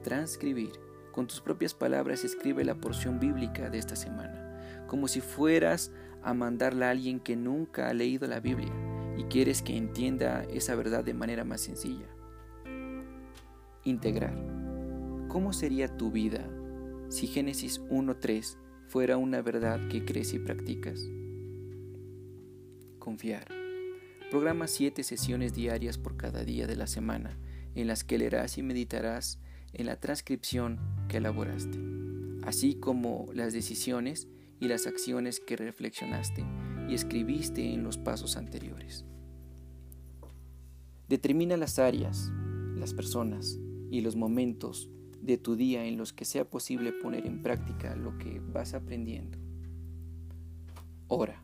Transcribir. 0.03 0.73
Con 1.13 1.29
tus 1.29 1.41
propias 1.41 1.73
palabras 1.73 2.25
escribe 2.25 2.63
la 2.63 2.75
porción 2.75 3.19
bíblica 3.19 3.71
de 3.71 3.79
esta 3.79 3.97
semana, 3.97 4.85
como 4.87 5.09
si 5.09 5.23
fueras 5.23 5.91
a 6.23 6.35
mandarla 6.35 6.89
a 6.89 6.91
alguien 6.91 7.21
que 7.21 7.37
nunca 7.37 7.89
ha 7.89 7.95
leído 7.95 8.27
la 8.27 8.41
Biblia 8.41 8.73
y 9.17 9.25
quieres 9.25 9.63
que 9.63 9.77
entienda 9.77 10.45
esa 10.45 10.75
verdad 10.75 11.05
de 11.05 11.15
manera 11.15 11.45
más 11.45 11.61
sencilla. 11.61 12.07
Integrar. 13.85 14.37
¿Cómo 15.29 15.53
sería 15.53 15.97
tu 15.97 16.11
vida 16.11 16.49
si 17.09 17.27
Génesis 17.27 17.81
1.3 17.91 18.57
fuera 18.87 19.17
una 19.17 19.43
verdad 19.43 19.89
que 19.89 20.05
crees 20.05 20.33
y 20.35 20.39
practicas? 20.39 21.01
Confiar. 22.99 23.47
Programa 24.31 24.67
siete 24.67 25.03
sesiones 25.03 25.55
diarias 25.55 25.99
por 25.99 26.17
cada 26.17 26.45
día 26.45 26.67
de 26.67 26.77
la 26.77 26.87
semana 26.87 27.39
en 27.75 27.87
las 27.87 28.05
que 28.05 28.19
leerás 28.19 28.59
y 28.59 28.63
meditarás 28.63 29.41
en 29.73 29.87
la 29.87 29.97
transcripción 30.01 30.79
que 31.09 31.19
elaboraste, 31.19 31.79
así 32.43 32.75
como 32.75 33.27
las 33.33 33.53
decisiones 33.53 34.29
y 34.61 34.69
las 34.69 34.87
acciones 34.87 35.41
que 35.41 35.57
reflexionaste 35.57 36.45
y 36.89 36.95
escribiste 36.95 37.73
en 37.73 37.85
los 37.85 37.99
pasos 37.99 38.37
anteriores. 38.37 39.05
Determina 41.09 41.57
las 41.57 41.79
áreas, 41.79 42.31
las 42.77 42.95
personas 42.95 43.59
y 43.91 44.01
los 44.01 44.17
momentos 44.17 44.91
de 45.21 45.39
tu 45.39 45.57
día 45.57 45.85
en 45.85 45.97
los 45.97 46.13
que 46.13 46.25
sea 46.25 46.49
posible 46.49 46.93
poner 46.93 47.27
en 47.27 47.43
práctica 47.43 47.97
lo 47.97 48.19
que 48.19 48.41
vas 48.41 48.75
aprendiendo. 48.75 49.39
Ora. 51.09 51.43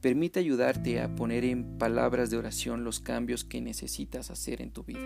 Permite 0.00 0.40
ayudarte 0.40 1.00
a 1.00 1.14
poner 1.14 1.44
en 1.44 1.78
palabras 1.78 2.28
de 2.28 2.36
oración 2.36 2.82
los 2.82 2.98
cambios 2.98 3.44
que 3.44 3.60
necesitas 3.60 4.32
hacer 4.32 4.60
en 4.60 4.72
tu 4.72 4.82
vida. 4.82 5.00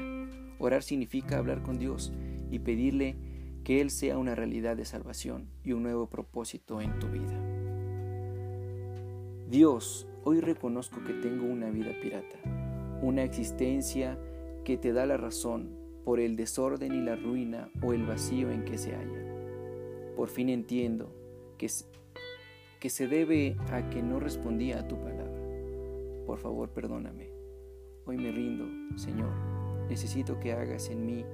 Orar 0.58 0.82
significa 0.82 1.36
hablar 1.36 1.62
con 1.62 1.78
Dios 1.78 2.12
y 2.50 2.60
pedirle 2.60 3.16
que 3.66 3.80
Él 3.80 3.90
sea 3.90 4.16
una 4.16 4.36
realidad 4.36 4.76
de 4.76 4.84
salvación 4.84 5.48
y 5.64 5.72
un 5.72 5.82
nuevo 5.82 6.06
propósito 6.06 6.80
en 6.80 6.96
tu 7.00 7.08
vida. 7.08 7.36
Dios, 9.50 10.06
hoy 10.22 10.38
reconozco 10.38 11.02
que 11.02 11.14
tengo 11.14 11.46
una 11.46 11.68
vida 11.70 11.90
pirata, 12.00 12.38
una 13.02 13.24
existencia 13.24 14.20
que 14.64 14.76
te 14.76 14.92
da 14.92 15.04
la 15.04 15.16
razón 15.16 15.76
por 16.04 16.20
el 16.20 16.36
desorden 16.36 16.94
y 16.94 17.00
la 17.00 17.16
ruina 17.16 17.68
o 17.82 17.92
el 17.92 18.06
vacío 18.06 18.52
en 18.52 18.64
que 18.64 18.78
se 18.78 18.94
halla. 18.94 20.14
Por 20.14 20.28
fin 20.28 20.48
entiendo 20.48 21.12
que 21.58 21.68
que 22.78 22.88
se 22.88 23.08
debe 23.08 23.56
a 23.72 23.90
que 23.90 24.00
no 24.00 24.20
respondía 24.20 24.78
a 24.78 24.86
tu 24.86 24.96
palabra. 25.00 25.42
Por 26.24 26.38
favor, 26.38 26.68
perdóname. 26.68 27.32
Hoy 28.04 28.16
me 28.16 28.30
rindo, 28.30 28.96
Señor. 28.96 29.32
Necesito 29.88 30.38
que 30.38 30.52
hagas 30.52 30.88
en 30.88 31.04
mí 31.04 31.24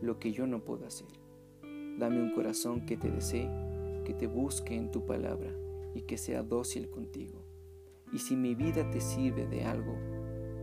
lo 0.00 0.18
que 0.18 0.32
yo 0.32 0.46
no 0.46 0.64
puedo 0.64 0.86
hacer. 0.86 1.21
Dame 1.98 2.20
un 2.22 2.34
corazón 2.34 2.86
que 2.86 2.96
te 2.96 3.10
desee, 3.10 3.48
que 4.04 4.14
te 4.14 4.26
busque 4.26 4.74
en 4.74 4.90
tu 4.90 5.06
palabra 5.06 5.50
y 5.94 6.02
que 6.02 6.16
sea 6.16 6.42
dócil 6.42 6.90
contigo. 6.90 7.44
Y 8.12 8.18
si 8.18 8.36
mi 8.36 8.54
vida 8.54 8.90
te 8.90 9.00
sirve 9.00 9.46
de 9.46 9.64
algo, 9.64 9.96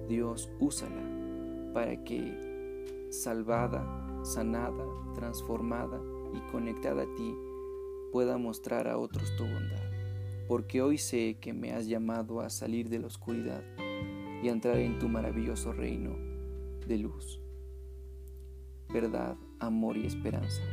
Dios, 0.08 0.50
úsala 0.60 1.72
para 1.74 2.04
que 2.04 3.08
salvada, 3.10 4.24
sanada, 4.24 4.86
transformada 5.16 6.02
y 6.34 6.52
conectada 6.52 7.04
a 7.04 7.16
ti, 7.16 7.36
pueda 8.12 8.38
mostrar 8.38 8.88
a 8.88 8.98
otros 8.98 9.36
tu 9.36 9.44
bondad 9.44 9.90
porque 10.50 10.82
hoy 10.82 10.98
sé 10.98 11.38
que 11.40 11.54
me 11.54 11.74
has 11.74 11.86
llamado 11.88 12.42
a 12.42 12.50
salir 12.50 12.90
de 12.90 12.98
la 12.98 13.06
oscuridad 13.06 13.64
y 14.42 14.50
a 14.50 14.52
entrar 14.52 14.80
en 14.80 14.98
tu 14.98 15.08
maravilloso 15.08 15.74
reino 15.74 16.18
de 16.88 16.98
luz. 16.98 17.40
Verdad, 18.92 19.38
amor 19.60 19.96
y 19.96 20.08
esperanza. 20.08 20.64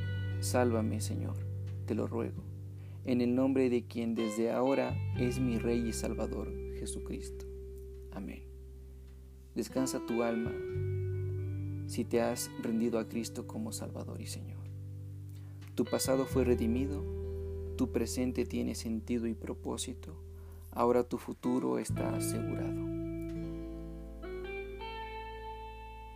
Sálvame, 0.40 1.00
Señor, 1.00 1.36
te 1.86 1.94
lo 1.94 2.06
ruego, 2.06 2.42
en 3.04 3.20
el 3.20 3.34
nombre 3.34 3.70
de 3.70 3.86
quien 3.86 4.14
desde 4.14 4.50
ahora 4.50 4.96
es 5.18 5.38
mi 5.38 5.58
Rey 5.58 5.88
y 5.88 5.92
Salvador, 5.92 6.52
Jesucristo. 6.78 7.46
Amén. 8.12 8.42
Descansa 9.54 10.04
tu 10.06 10.22
alma 10.22 10.52
si 11.86 12.04
te 12.04 12.20
has 12.20 12.50
rendido 12.62 12.98
a 12.98 13.08
Cristo 13.08 13.46
como 13.46 13.72
Salvador 13.72 14.20
y 14.20 14.26
Señor. 14.26 14.66
Tu 15.74 15.84
pasado 15.84 16.24
fue 16.26 16.44
redimido 16.44 17.16
tu 17.76 17.92
presente 17.92 18.46
tiene 18.46 18.74
sentido 18.74 19.26
y 19.26 19.34
propósito. 19.34 20.16
Ahora 20.72 21.04
tu 21.04 21.18
futuro 21.18 21.78
está 21.78 22.16
asegurado. 22.16 22.80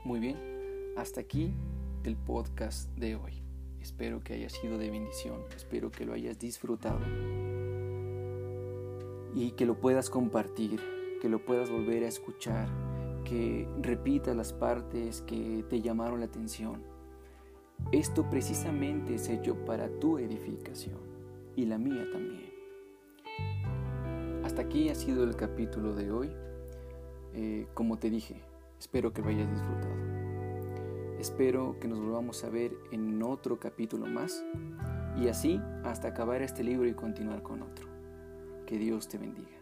Muy 0.04 0.20
bien, 0.20 0.38
hasta 0.96 1.20
aquí 1.20 1.52
el 2.04 2.16
podcast 2.16 2.88
de 2.96 3.16
hoy. 3.16 3.42
Espero 3.80 4.22
que 4.22 4.34
haya 4.34 4.48
sido 4.48 4.78
de 4.78 4.90
bendición, 4.90 5.42
espero 5.56 5.90
que 5.90 6.04
lo 6.04 6.12
hayas 6.12 6.38
disfrutado 6.38 7.00
y 9.34 9.52
que 9.52 9.64
lo 9.64 9.80
puedas 9.80 10.10
compartir, 10.10 10.80
que 11.20 11.28
lo 11.28 11.44
puedas 11.44 11.70
volver 11.70 12.04
a 12.04 12.08
escuchar, 12.08 12.68
que 13.24 13.66
repitas 13.80 14.36
las 14.36 14.52
partes 14.52 15.22
que 15.22 15.64
te 15.68 15.80
llamaron 15.80 16.20
la 16.20 16.26
atención. 16.26 16.82
Esto 17.92 18.28
precisamente 18.28 19.14
es 19.14 19.28
hecho 19.28 19.64
para 19.64 19.88
tu 19.88 20.18
edificación 20.18 20.98
y 21.56 21.64
la 21.64 21.78
mía 21.78 22.06
también. 22.12 22.50
Hasta 24.44 24.62
aquí 24.62 24.88
ha 24.88 24.94
sido 24.94 25.24
el 25.24 25.36
capítulo 25.36 25.94
de 25.94 26.10
hoy. 26.10 26.30
Eh, 27.32 27.66
como 27.72 27.98
te 27.98 28.10
dije, 28.10 28.42
espero 28.78 29.12
que 29.12 29.22
lo 29.22 29.28
hayas 29.28 29.50
disfrutado. 29.50 30.09
Espero 31.20 31.76
que 31.78 31.86
nos 31.86 32.00
volvamos 32.00 32.42
a 32.44 32.48
ver 32.48 32.72
en 32.92 33.22
otro 33.22 33.60
capítulo 33.60 34.06
más 34.06 34.42
y 35.18 35.28
así 35.28 35.60
hasta 35.84 36.08
acabar 36.08 36.40
este 36.40 36.64
libro 36.64 36.88
y 36.88 36.94
continuar 36.94 37.42
con 37.42 37.60
otro. 37.60 37.86
Que 38.64 38.78
Dios 38.78 39.06
te 39.06 39.18
bendiga. 39.18 39.59